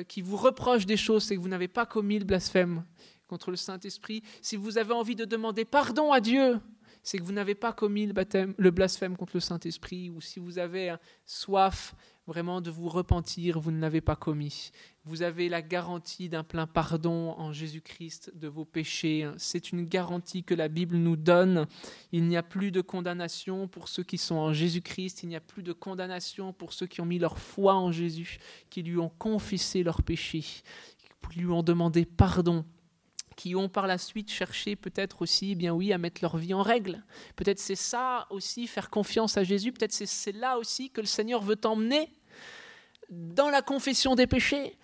qui 0.07 0.21
vous 0.21 0.37
reproche 0.37 0.85
des 0.85 0.97
choses, 0.97 1.25
c'est 1.25 1.35
que 1.35 1.41
vous 1.41 1.49
n'avez 1.49 1.67
pas 1.67 1.85
commis 1.85 2.17
le 2.17 2.25
blasphème 2.25 2.85
contre 3.33 3.49
le 3.49 3.57
Saint-Esprit, 3.57 4.21
si 4.43 4.55
vous 4.55 4.77
avez 4.77 4.93
envie 4.93 5.15
de 5.15 5.25
demander 5.25 5.65
pardon 5.65 6.11
à 6.11 6.21
Dieu, 6.21 6.59
c'est 7.01 7.17
que 7.17 7.23
vous 7.23 7.31
n'avez 7.31 7.55
pas 7.55 7.73
commis 7.73 8.05
le, 8.05 8.13
baptême, 8.13 8.53
le 8.59 8.69
blasphème 8.69 9.17
contre 9.17 9.31
le 9.33 9.39
Saint-Esprit, 9.39 10.11
ou 10.11 10.21
si 10.21 10.39
vous 10.39 10.59
avez 10.59 10.95
soif 11.25 11.95
vraiment 12.27 12.61
de 12.61 12.69
vous 12.69 12.89
repentir, 12.89 13.59
vous 13.59 13.71
ne 13.71 13.81
l'avez 13.81 14.01
pas 14.01 14.15
commis. 14.15 14.69
Vous 15.03 15.23
avez 15.23 15.49
la 15.49 15.63
garantie 15.63 16.29
d'un 16.29 16.43
plein 16.43 16.67
pardon 16.67 17.31
en 17.39 17.51
Jésus-Christ 17.51 18.33
de 18.35 18.47
vos 18.47 18.65
péchés. 18.65 19.27
C'est 19.37 19.71
une 19.71 19.85
garantie 19.85 20.43
que 20.43 20.53
la 20.53 20.67
Bible 20.67 20.95
nous 20.95 21.17
donne. 21.17 21.65
Il 22.11 22.25
n'y 22.27 22.37
a 22.37 22.43
plus 22.43 22.71
de 22.71 22.81
condamnation 22.81 23.67
pour 23.67 23.89
ceux 23.89 24.03
qui 24.03 24.19
sont 24.19 24.35
en 24.35 24.53
Jésus-Christ. 24.53 25.23
Il 25.23 25.29
n'y 25.29 25.35
a 25.35 25.41
plus 25.41 25.63
de 25.63 25.73
condamnation 25.73 26.53
pour 26.53 26.71
ceux 26.71 26.85
qui 26.85 27.01
ont 27.01 27.05
mis 27.05 27.19
leur 27.19 27.39
foi 27.39 27.73
en 27.73 27.91
Jésus, 27.91 28.37
qui 28.69 28.83
lui 28.83 28.99
ont 28.99 29.11
confessé 29.17 29.81
leurs 29.81 30.03
péchés, 30.03 30.45
qui 31.31 31.39
lui 31.39 31.51
ont 31.51 31.63
demandé 31.63 32.05
pardon 32.05 32.63
qui 33.35 33.55
ont 33.55 33.69
par 33.69 33.87
la 33.87 33.97
suite 33.97 34.31
cherché 34.31 34.75
peut-être 34.75 35.21
aussi, 35.21 35.51
eh 35.51 35.55
bien 35.55 35.73
oui, 35.73 35.93
à 35.93 35.97
mettre 35.97 36.21
leur 36.21 36.37
vie 36.37 36.53
en 36.53 36.61
règle. 36.61 37.03
Peut-être 37.35 37.59
c'est 37.59 37.75
ça 37.75 38.27
aussi, 38.29 38.67
faire 38.67 38.89
confiance 38.89 39.37
à 39.37 39.43
Jésus. 39.43 39.71
Peut-être 39.71 39.93
c'est 39.93 40.31
là 40.31 40.57
aussi 40.57 40.89
que 40.89 41.01
le 41.01 41.07
Seigneur 41.07 41.41
veut 41.41 41.55
t'emmener 41.55 42.09
dans 43.09 43.49
la 43.49 43.61
confession 43.61 44.15
des 44.15 44.27
péchés. 44.27 44.77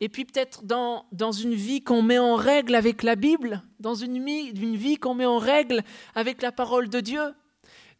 Et 0.00 0.08
puis 0.08 0.24
peut-être 0.24 0.64
dans, 0.64 1.06
dans 1.12 1.32
une 1.32 1.54
vie 1.54 1.82
qu'on 1.82 2.02
met 2.02 2.18
en 2.18 2.34
règle 2.34 2.74
avec 2.74 3.02
la 3.02 3.14
Bible, 3.14 3.62
dans 3.78 3.94
une, 3.94 4.16
une 4.16 4.76
vie 4.76 4.96
qu'on 4.96 5.14
met 5.14 5.26
en 5.26 5.38
règle 5.38 5.82
avec 6.14 6.42
la 6.42 6.50
parole 6.50 6.88
de 6.88 7.00
Dieu. 7.00 7.34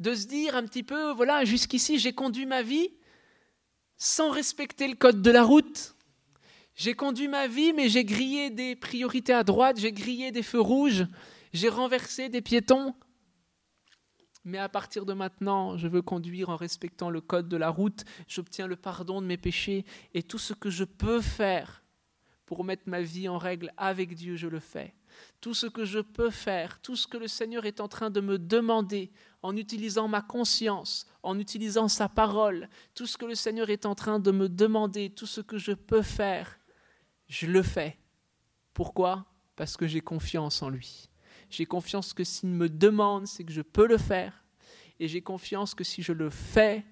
De 0.01 0.15
se 0.15 0.27
dire 0.27 0.57
un 0.57 0.65
petit 0.65 0.83
peu, 0.83 1.13
voilà, 1.13 1.45
jusqu'ici 1.45 1.99
j'ai 1.99 2.13
conduit 2.13 2.47
ma 2.47 2.63
vie 2.63 2.91
sans 3.99 4.31
respecter 4.31 4.89
le 4.89 4.97
code 4.97 5.23
de 5.23 5.31
la 5.31 5.45
route, 5.45 5.95
j'ai 6.75 6.95
conduit 6.95 7.29
ma 7.29 7.47
vie, 7.47 7.73
mais 7.73 7.89
j'ai 7.89 8.05
grillé 8.05 8.51
des 8.51 8.77
priorités 8.77 9.35
à 9.35 9.45
droite, 9.45 9.79
j'ai 9.79 9.93
grillé 9.93 10.33
des 10.33 10.43
feux 10.43 10.61
rouges, 10.61 11.07
j'ai 11.53 11.69
renversé 11.69 12.29
des 12.29 12.41
piétons. 12.41 12.95
Mais 14.45 14.59
à 14.59 14.69
partir 14.69 15.07
de 15.07 15.13
maintenant, 15.13 15.77
je 15.77 15.87
veux 15.87 16.03
conduire 16.03 16.49
en 16.49 16.57
respectant 16.57 17.11
le 17.11 17.21
code 17.21 17.49
de 17.49 17.57
la 17.57 17.69
route, 17.69 18.05
j'obtiens 18.27 18.67
le 18.67 18.77
pardon 18.77 19.21
de 19.21 19.27
mes 19.27 19.37
péchés, 19.37 19.85
et 20.15 20.23
tout 20.23 20.39
ce 20.39 20.53
que 20.53 20.71
je 20.71 20.85
peux 20.85 21.21
faire 21.21 21.83
pour 22.47 22.65
mettre 22.65 22.83
ma 22.87 23.01
vie 23.01 23.29
en 23.29 23.39
règle 23.39 23.73
avec 23.77 24.15
Dieu, 24.15 24.37
je 24.37 24.49
le 24.49 24.61
fais. 24.61 24.95
Tout 25.41 25.55
ce 25.55 25.67
que 25.67 25.85
je 25.85 26.01
peux 26.01 26.31
faire, 26.31 26.81
tout 26.81 26.97
ce 26.97 27.07
que 27.07 27.17
le 27.17 27.29
Seigneur 27.29 27.67
est 27.67 27.81
en 27.81 27.89
train 27.89 28.11
de 28.11 28.21
me 28.21 28.39
demander 28.39 29.13
en 29.43 29.57
utilisant 29.57 30.09
ma 30.09 30.23
conscience, 30.23 31.07
en 31.23 31.39
utilisant 31.39 31.89
sa 31.89 32.09
parole, 32.09 32.69
tout 32.95 33.07
ce 33.07 33.17
que 33.17 33.27
le 33.27 33.35
Seigneur 33.35 33.71
est 33.71 33.87
en 33.87 33.95
train 33.95 34.19
de 34.19 34.31
me 34.33 34.49
demander, 34.49 35.11
tout 35.11 35.27
ce 35.27 35.41
que 35.41 35.59
je 35.59 35.73
peux 35.73 36.03
faire, 36.03 36.59
je 37.33 37.47
le 37.47 37.63
fais. 37.63 37.97
Pourquoi? 38.75 39.25
Parce 39.57 39.79
que 39.79 39.87
j'ai 39.87 40.03
confiance 40.03 40.61
en 40.61 40.69
lui. 40.69 41.09
J'ai 41.49 41.65
confiance 41.65 42.13
que 42.13 42.25
s'il 42.25 42.51
me 42.51 42.69
demande, 42.69 43.27
c'est 43.27 43.43
que 43.43 43.53
je 43.53 43.63
peux 43.63 43.87
le 43.87 43.97
faire. 43.97 44.45
Et 45.01 45.09
j'ai 45.09 45.23
confiance 45.23 45.75
que 45.75 45.83
si 45.83 46.03
je 46.03 46.13
le 46.13 46.29
fais, 46.29 46.85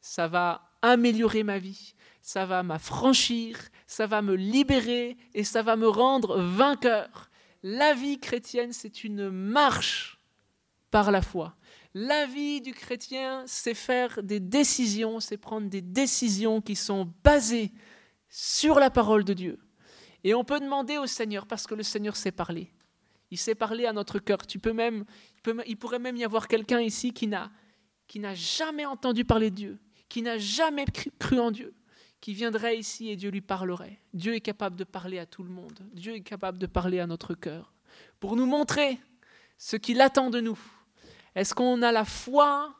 ça 0.00 0.26
va 0.26 0.70
améliorer 0.80 1.42
ma 1.42 1.58
vie, 1.58 1.94
ça 2.22 2.46
va 2.46 2.62
m'affranchir, 2.62 3.58
ça 3.86 4.06
va 4.06 4.22
me 4.22 4.34
libérer 4.34 5.18
et 5.34 5.44
ça 5.44 5.62
va 5.62 5.76
me 5.76 5.88
rendre 5.88 6.40
vainqueur. 6.40 7.30
La 7.62 7.92
vie 7.92 8.18
chrétienne, 8.18 8.72
c'est 8.72 9.04
une 9.04 9.28
marche 9.28 10.18
par 10.90 11.10
la 11.10 11.20
foi. 11.20 11.56
La 11.92 12.24
vie 12.24 12.62
du 12.62 12.72
chrétien, 12.72 13.44
c'est 13.46 13.74
faire 13.74 14.22
des 14.22 14.40
décisions, 14.40 15.20
c'est 15.20 15.36
prendre 15.36 15.68
des 15.68 15.82
décisions 15.82 16.62
qui 16.62 16.74
sont 16.74 17.12
basées 17.22 17.72
sur 18.30 18.80
la 18.80 18.90
parole 18.90 19.24
de 19.24 19.34
Dieu. 19.34 19.58
Et 20.24 20.34
on 20.34 20.42
peut 20.42 20.58
demander 20.58 20.96
au 20.96 21.06
Seigneur, 21.06 21.46
parce 21.46 21.66
que 21.66 21.74
le 21.74 21.82
Seigneur 21.82 22.16
sait 22.16 22.32
parler. 22.32 22.72
Il 23.30 23.38
sait 23.38 23.54
parler 23.54 23.84
à 23.84 23.92
notre 23.92 24.18
cœur. 24.18 24.46
Tu 24.46 24.58
peux 24.58 24.72
même, 24.72 25.04
il, 25.66 25.76
pourrait 25.76 25.98
même 25.98 26.16
y 26.16 26.24
avoir 26.24 26.48
quelqu'un 26.48 26.80
ici 26.80 27.12
qui 27.12 27.26
n'a, 27.26 27.50
qui 28.06 28.20
n'a 28.20 28.34
jamais 28.34 28.86
entendu 28.86 29.24
parler 29.24 29.50
de 29.50 29.56
Dieu, 29.56 29.78
qui 30.08 30.22
n'a 30.22 30.38
jamais 30.38 30.86
cru, 31.18 31.38
en 31.38 31.50
Dieu, 31.50 31.74
qui 32.20 32.32
viendrait 32.32 32.78
ici 32.78 33.10
et 33.10 33.16
Dieu 33.16 33.30
lui 33.30 33.42
parlerait. 33.42 34.00
Dieu 34.14 34.34
est 34.34 34.40
capable 34.40 34.76
de 34.76 34.84
parler 34.84 35.18
à 35.18 35.26
tout 35.26 35.42
le 35.42 35.50
monde. 35.50 35.78
Dieu 35.92 36.14
est 36.14 36.22
capable 36.22 36.58
de 36.58 36.66
parler 36.66 37.00
à 37.00 37.06
notre 37.06 37.34
cœur 37.34 37.74
pour 38.18 38.36
nous 38.36 38.46
montrer 38.46 38.98
ce 39.58 39.76
qu'il 39.76 40.00
attend 40.00 40.30
de 40.30 40.40
nous. 40.40 40.58
Est-ce 41.34 41.54
qu'on 41.54 41.82
a 41.82 41.92
la 41.92 42.04
foi 42.04 42.74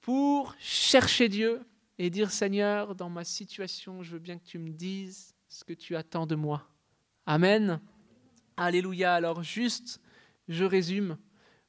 pour 0.00 0.54
chercher 0.58 1.28
Dieu 1.28 1.60
et 1.98 2.10
dire 2.10 2.30
Seigneur, 2.30 2.94
dans 2.94 3.10
ma 3.10 3.24
situation, 3.24 4.02
je 4.02 4.12
veux 4.12 4.18
bien 4.18 4.38
que 4.38 4.46
tu 4.46 4.58
me 4.58 4.70
dises 4.70 5.34
ce 5.48 5.62
que 5.62 5.74
tu 5.74 5.94
attends 5.94 6.26
de 6.26 6.34
moi? 6.34 6.69
Amen. 7.32 7.80
Alléluia. 8.56 9.14
Alors 9.14 9.44
juste, 9.44 10.00
je 10.48 10.64
résume 10.64 11.16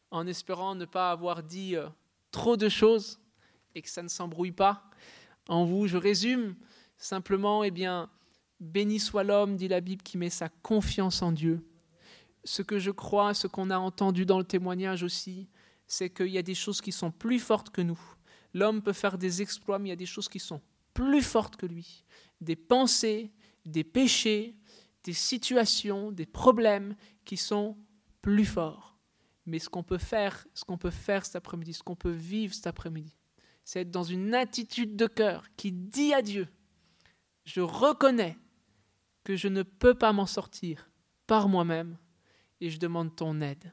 en 0.10 0.26
espérant 0.26 0.74
ne 0.74 0.86
pas 0.86 1.12
avoir 1.12 1.44
dit 1.44 1.76
euh, 1.76 1.88
trop 2.32 2.58
de 2.58 2.68
choses 2.68 3.20
et 3.76 3.84
que 3.84 3.90
ça 3.90 4.02
ne 4.02 4.08
s'embrouille 4.08 4.54
pas 4.54 4.90
en 5.48 5.64
vous. 5.64 5.86
Je 5.86 5.98
résume 5.98 6.56
simplement, 6.98 7.64
eh 7.64 7.70
bien, 7.70 8.10
béni 8.60 9.00
soit 9.00 9.24
l'homme, 9.24 9.56
dit 9.56 9.68
la 9.68 9.82
Bible, 9.82 10.02
qui 10.02 10.18
met 10.18 10.32
sa 10.32 10.50
confiance 10.50 11.22
en 11.22 11.32
Dieu. 11.32 11.64
Ce 12.44 12.64
que 12.64 12.80
je 12.80 12.90
crois, 12.90 13.36
ce 13.36 13.46
qu'on 13.46 13.70
a 13.70 13.78
entendu 13.78 14.26
dans 14.26 14.40
le 14.40 14.46
témoignage 14.46 15.04
aussi, 15.04 15.48
c'est 15.86 16.10
qu'il 16.10 16.30
y 16.30 16.40
a 16.40 16.42
des 16.42 16.56
choses 16.56 16.82
qui 16.82 16.92
sont 16.92 17.12
plus 17.12 17.38
fortes 17.38 17.70
que 17.70 17.82
nous. 17.82 18.02
L'homme 18.56 18.82
peut 18.82 18.94
faire 18.94 19.20
des 19.20 19.44
exploits, 19.44 19.78
mais 19.78 19.90
il 19.90 19.92
y 19.92 19.94
a 19.94 19.96
des 19.96 20.08
choses 20.08 20.28
qui 20.28 20.40
sont 20.40 20.60
plus 20.96 21.22
fortes 21.22 21.56
que 21.56 21.68
lui. 21.68 22.04
Des 22.42 22.56
pensées, 22.56 23.30
des 23.64 23.84
péchés, 23.84 24.56
des 25.04 25.14
situations, 25.14 26.12
des 26.12 26.26
problèmes 26.26 26.96
qui 27.26 27.38
sont 27.38 27.78
plus 28.22 28.46
forts. 28.46 28.98
Mais 29.46 29.60
ce 29.60 29.70
qu'on 29.70 29.84
peut 29.84 29.98
faire, 29.98 30.46
ce 30.54 30.64
qu'on 30.64 30.78
peut 30.78 30.92
faire 30.92 31.26
cet 31.26 31.36
après-midi, 31.36 31.74
ce 31.74 31.84
qu'on 31.84 31.96
peut 31.96 32.12
vivre 32.12 32.54
cet 32.54 32.68
après-midi, 32.68 33.18
c'est 33.64 33.82
être 33.82 33.92
dans 33.92 34.04
une 34.04 34.34
attitude 34.34 34.96
de 34.96 35.08
cœur 35.08 35.46
qui 35.58 35.72
dit 35.72 36.14
à 36.14 36.22
Dieu, 36.22 36.48
je 37.46 37.62
reconnais 37.62 38.38
que 39.24 39.36
je 39.36 39.48
ne 39.48 39.64
peux 39.64 39.94
pas 39.94 40.14
m'en 40.14 40.26
sortir 40.26 40.90
par 41.28 41.48
moi-même 41.48 41.98
et 42.60 42.70
je 42.70 42.80
demande 42.80 43.16
ton 43.16 43.42
aide. 43.42 43.72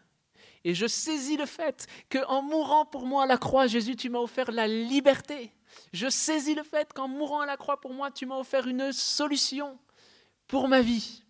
Et 0.64 0.75
je 0.75 0.87
saisis 0.87 1.37
le 1.37 1.47
fait 1.47 1.87
qu'en 2.11 2.43
mourant 2.43 2.85
pour 2.85 3.07
moi 3.07 3.25
à 3.25 3.27
la 3.27 3.38
croix, 3.38 3.67
Jésus, 3.67 3.97
tu 3.97 4.11
m'as 4.11 4.19
offert 4.19 4.51
la 4.51 4.67
liberté. 4.67 5.53
Je 5.93 6.09
saisis 6.09 6.55
le 6.55 6.62
fait 6.62 6.93
qu'en 6.93 7.09
mourant 7.09 7.41
à 7.41 7.47
la 7.47 7.57
croix 7.57 7.81
pour 7.81 7.93
moi, 7.95 8.11
tu 8.11 8.27
m'as 8.27 8.38
offert 8.38 8.67
une 8.67 8.93
solution 8.93 9.79
pour 10.48 10.66
ma 10.68 10.80
vie. 10.80 11.22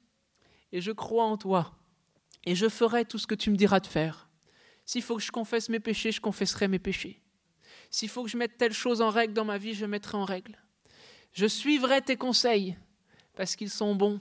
Et 0.72 0.80
je 0.80 0.92
crois 0.92 1.24
en 1.24 1.36
toi. 1.36 1.74
Et 2.44 2.54
je 2.54 2.68
ferai 2.68 3.04
tout 3.04 3.18
ce 3.18 3.26
que 3.26 3.34
tu 3.34 3.50
me 3.50 3.56
diras 3.56 3.80
de 3.80 3.86
faire. 3.86 4.28
S'il 4.86 5.02
faut 5.02 5.16
que 5.16 5.22
je 5.22 5.30
confesse 5.30 5.68
mes 5.68 5.80
péchés, 5.80 6.12
je 6.12 6.20
confesserai 6.20 6.68
mes 6.68 6.78
péchés. 6.78 7.20
S'il 7.90 8.08
faut 8.08 8.22
que 8.22 8.30
je 8.30 8.38
mette 8.38 8.56
telle 8.56 8.72
chose 8.72 9.02
en 9.02 9.10
règle 9.10 9.34
dans 9.34 9.44
ma 9.44 9.58
vie, 9.58 9.74
je 9.74 9.84
mettrai 9.84 10.16
en 10.16 10.24
règle. 10.24 10.56
Je 11.32 11.46
suivrai 11.46 12.00
tes 12.00 12.16
conseils 12.16 12.76
parce 13.34 13.56
qu'ils 13.56 13.70
sont 13.70 13.94
bons. 13.94 14.20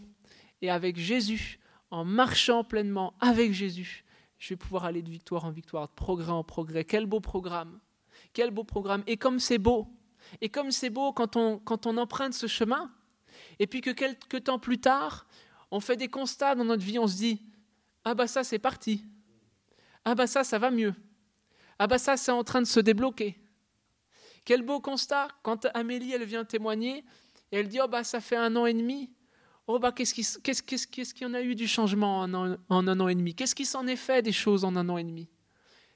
Et 0.61 0.69
avec 0.69 0.97
Jésus, 0.97 1.59
en 1.91 2.03
marchant 2.03 2.63
pleinement 2.63 3.13
avec 3.19 3.53
Jésus, 3.53 4.03
je 4.37 4.49
vais 4.49 4.57
pouvoir 4.57 4.85
aller 4.85 5.01
de 5.01 5.09
victoire 5.09 5.45
en 5.45 5.51
victoire, 5.51 5.87
de 5.87 5.93
progrès 5.93 6.31
en 6.31 6.43
progrès. 6.43 6.83
Quel 6.83 7.05
beau 7.05 7.19
programme. 7.19 7.79
Quel 8.33 8.51
beau 8.51 8.63
programme. 8.63 9.03
Et 9.07 9.17
comme 9.17 9.39
c'est 9.39 9.57
beau, 9.57 9.87
et 10.41 10.49
comme 10.49 10.71
c'est 10.71 10.89
beau 10.89 11.13
quand 11.13 11.35
on, 11.35 11.59
quand 11.59 11.85
on 11.85 11.97
emprunte 11.97 12.33
ce 12.33 12.47
chemin, 12.47 12.91
et 13.59 13.67
puis 13.67 13.81
que 13.81 13.91
quelques 13.91 14.43
temps 14.43 14.59
plus 14.59 14.79
tard, 14.79 15.25
on 15.71 15.79
fait 15.79 15.97
des 15.97 16.07
constats 16.07 16.55
dans 16.55 16.65
notre 16.65 16.83
vie, 16.83 16.99
on 16.99 17.07
se 17.07 17.17
dit, 17.17 17.41
ah 18.05 18.13
bah 18.13 18.27
ça 18.27 18.43
c'est 18.43 18.59
parti. 18.59 19.03
Ah 20.05 20.15
bah 20.15 20.27
ça, 20.27 20.43
ça 20.43 20.57
va 20.57 20.71
mieux. 20.71 20.93
Ah 21.79 21.87
bah 21.87 21.97
ça, 21.97 22.15
c'est 22.15 22.31
en 22.31 22.43
train 22.43 22.61
de 22.61 22.67
se 22.67 22.79
débloquer. 22.79 23.37
Quel 24.45 24.61
beau 24.61 24.79
constat 24.79 25.27
quand 25.43 25.67
Amélie, 25.73 26.13
elle 26.13 26.23
vient 26.23 26.45
témoigner, 26.45 27.03
et 27.51 27.57
elle 27.59 27.67
dit, 27.67 27.79
oh 27.83 27.87
bah 27.87 28.03
ça 28.03 28.21
fait 28.21 28.37
un 28.37 28.55
an 28.55 28.65
et 28.65 28.73
demi. 28.73 29.11
Oh 29.67 29.79
bah 29.79 29.91
qu'est-ce 29.91 30.13
qu'il 30.87 31.21
y 31.21 31.25
en 31.25 31.33
a 31.33 31.41
eu 31.41 31.55
du 31.55 31.67
changement 31.67 32.19
en 32.19 32.33
un, 32.33 32.57
an 32.69 33.07
et 33.09 33.15
demi? 33.15 33.35
Qu'est-ce 33.35 33.53
qui 33.53 33.65
s'en 33.65 33.85
est 33.85 33.97
fait 33.97 34.21
des 34.21 34.31
choses 34.31 34.63
en 34.63 34.77
un 34.77 34.87
an 34.87 34.97
et 34.97 35.03
demi? 35.03 35.27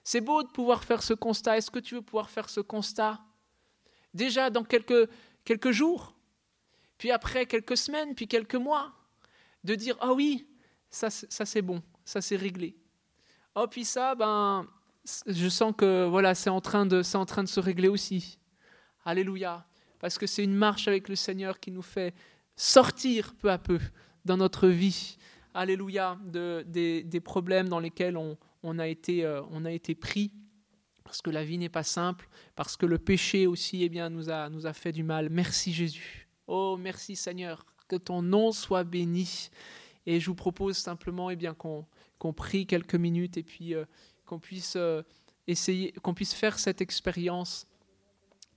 C'est 0.04 0.20
beau 0.20 0.44
de 0.44 0.50
pouvoir 0.50 0.84
faire 0.84 1.02
ce 1.02 1.14
constat. 1.14 1.58
Est-ce 1.58 1.72
que 1.72 1.80
tu 1.80 1.96
veux 1.96 2.02
pouvoir 2.02 2.30
faire 2.30 2.50
ce 2.50 2.60
constat? 2.60 3.22
Déjà 4.14 4.50
dans 4.50 4.66
quelques 4.66 5.72
jours, 5.72 6.14
puis 7.02 7.10
après 7.10 7.48
quelques 7.48 7.78
semaines, 7.78 8.14
puis 8.14 8.28
quelques 8.28 8.54
mois, 8.54 8.94
de 9.64 9.74
dire 9.74 9.98
Ah 10.02 10.14
oui, 10.14 10.48
ça, 10.92 11.10
ça 11.10 11.48
c'est 11.48 11.64
bon, 11.64 11.82
ça 12.06 12.22
c'est 12.22 12.36
réglé. 12.36 12.78
Oh, 13.56 13.66
puis 13.68 13.86
ça, 13.86 14.14
ben, 14.14 14.68
je 15.26 15.50
sens 15.50 15.74
que 15.76 16.06
voilà, 16.06 16.36
c'est 16.36 16.52
en, 16.52 16.62
train 16.62 16.86
de, 16.86 17.02
en 17.16 17.26
train 17.26 17.42
de 17.42 17.48
se 17.48 17.60
régler 17.60 17.88
aussi. 17.88 18.38
Alléluia. 19.04 19.66
Parce 19.98 20.20
que 20.20 20.28
c'est 20.28 20.44
une 20.44 20.54
marche 20.54 20.88
avec 20.88 21.10
le 21.10 21.16
Seigneur 21.16 21.60
qui 21.60 21.72
nous 21.72 21.82
fait 21.82 22.14
sortir 22.56 23.34
peu 23.34 23.50
à 23.50 23.58
peu 23.58 23.80
dans 24.24 24.38
notre 24.38 24.68
vie. 24.68 25.18
Alléluia. 25.56 26.20
De, 26.24 26.64
des, 26.68 27.02
des, 27.02 27.20
problèmes 27.20 27.68
dans 27.68 27.80
lesquels 27.80 28.16
on, 28.16 28.38
on, 28.62 28.78
a, 28.78 28.88
été, 28.88 29.26
euh, 29.26 29.42
on 29.50 29.66
a 29.66 29.72
été 29.72 29.96
pris 29.96 30.32
parce 31.04 31.24
que 31.24 31.32
la 31.32 31.44
vie 31.44 31.58
n'est 31.58 31.68
pas 31.68 31.82
simple, 31.82 32.30
parce 32.56 32.78
que 32.78 32.86
le 32.86 33.00
péché 33.00 33.48
aussi 33.48 33.84
eh 33.84 33.90
bien, 33.90 34.12
nous, 34.12 34.30
a, 34.30 34.50
nous 34.50 34.68
a 34.68 34.74
fait 34.74 34.92
du 34.92 35.02
mal. 35.02 35.32
Merci 35.32 35.74
Jésus. 35.74 36.21
Oh, 36.48 36.78
merci 36.78 37.16
Seigneur, 37.16 37.66
que 37.88 37.96
ton 37.96 38.22
nom 38.22 38.52
soit 38.52 38.84
béni. 38.84 39.50
Et 40.06 40.20
je 40.20 40.28
vous 40.28 40.36
propose 40.36 40.78
simplement 40.78 41.30
eh 41.30 41.36
bien, 41.36 41.54
qu'on, 41.54 41.86
prie 42.34 42.66
quelques 42.66 42.96
minutes 42.96 43.38
et 43.38 43.44
puis 43.44 43.74
euh, 43.74 43.86
qu'on 44.26 44.40
puisse 44.40 44.76
euh, 44.76 45.04
essayer, 45.48 45.92
qu'on 45.94 46.14
puisse 46.14 46.34
faire 46.34 46.60
cette 46.60 46.82
expérience 46.82 47.68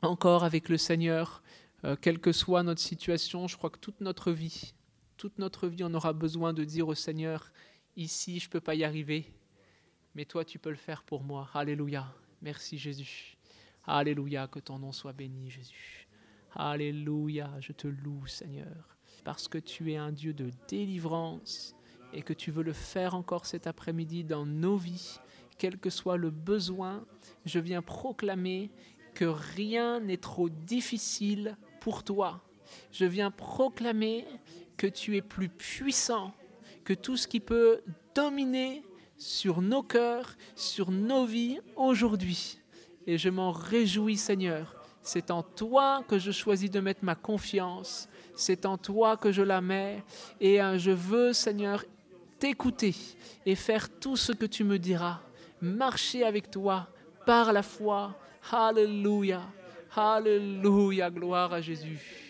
encore 0.03 0.45
avec 0.45 0.69
le 0.69 0.77
Seigneur, 0.77 1.43
euh, 1.85 1.97
quelle 2.01 2.19
que 2.19 2.33
soit 2.33 2.63
notre 2.63 2.81
situation. 2.81 3.49
Je 3.49 3.57
crois 3.57 3.71
que 3.71 3.79
toute 3.79 4.01
notre 4.01 4.33
vie, 4.33 4.75
toute 5.17 5.39
notre 5.39 5.69
vie, 5.69 5.85
on 5.85 5.95
aura 5.95 6.13
besoin 6.13 6.53
de 6.53 6.65
dire 6.65 6.89
au 6.89 6.95
Seigneur, 6.95 7.53
ici, 7.97 8.41
je 8.41 8.47
ne 8.47 8.51
peux 8.51 8.61
pas 8.61 8.75
y 8.75 8.85
arriver, 8.85 9.33
mais 10.15 10.25
toi, 10.25 10.45
tu 10.45 10.59
peux 10.59 10.71
le 10.71 10.77
faire 10.77 11.03
pour 11.03 11.23
moi. 11.23 11.51
Alléluia. 11.55 12.13
Merci 12.41 12.79
Jésus. 12.79 13.37
Alléluia, 13.87 14.49
que 14.49 14.61
ton 14.61 14.79
nom 14.79 14.93
soit 14.93 15.13
béni 15.13 15.51
Jésus. 15.51 16.04
Alléluia, 16.57 17.51
je 17.59 17.73
te 17.73 17.89
loue 17.89 18.27
Seigneur, 18.27 18.97
parce 19.25 19.49
que 19.49 19.59
tu 19.59 19.93
es 19.93 19.97
un 19.97 20.13
Dieu 20.13 20.33
de 20.33 20.51
délivrance 20.69 21.75
et 22.13 22.23
que 22.23 22.33
tu 22.33 22.53
veux 22.53 22.63
le 22.63 22.73
faire 22.73 23.17
encore 23.17 23.45
cet 23.45 23.67
après-midi 23.67 24.23
dans 24.23 24.47
nos 24.47 24.77
vies, 24.77 25.19
quel 25.59 25.79
que 25.79 25.91
soit 25.91 26.17
le 26.17 26.31
besoin. 26.31 27.05
Je 27.45 27.59
viens 27.59 27.83
proclamer 27.83 28.71
que 29.15 29.25
rien 29.25 29.99
n'est 29.99 30.17
trop 30.17 30.49
difficile 30.49 31.57
pour 31.81 32.05
toi. 32.05 32.41
Je 32.93 33.05
viens 33.05 33.33
proclamer 33.33 34.25
que 34.77 34.87
tu 34.87 35.17
es 35.17 35.23
plus 35.23 35.49
puissant 35.49 36.33
que 36.85 36.95
tout 36.95 37.17
ce 37.17 37.27
qui 37.27 37.41
peut 37.41 37.83
dominer 38.15 38.85
sur 39.17 39.61
nos 39.61 39.83
cœurs, 39.83 40.37
sur 40.55 40.93
nos 40.93 41.27
vies 41.27 41.59
aujourd'hui. 41.75 42.61
Et 43.09 43.19
je 43.19 43.29
m'en 43.29 43.51
réjouis, 43.51 44.17
Seigneur. 44.17 44.84
C'est 45.05 45.31
en 45.31 45.43
toi 45.43 46.03
que 46.09 46.19
je 46.19 46.33
choisis 46.33 46.71
de 46.71 46.81
mettre 46.81 47.05
ma 47.05 47.15
confiance. 47.15 48.09
C'est 48.35 48.65
en 48.65 48.79
toi 48.79 49.19
que 49.19 49.33
je 49.33 49.43
la 49.43 49.61
mets. 49.61 50.03
Et 50.41 50.63
euh, 50.63 50.79
je 50.79 50.91
veux, 50.91 51.35
Seigneur, 51.35 51.85
t'écouter 52.39 52.95
et 53.45 53.55
faire 53.55 53.91
tout 54.01 54.17
ce 54.17 54.33
que 54.33 54.47
tu 54.47 54.65
me 54.65 54.79
diras. 54.79 55.21
Marcher 55.61 56.25
avec 56.25 56.51
toi 56.51 56.89
par 57.27 57.53
la 57.53 57.63
foi. 57.63 58.17
Alléluia. 58.51 59.43
Alléluia. 59.95 61.11
Gloire 61.11 61.53
à 61.53 61.61
Jésus. 61.61 62.24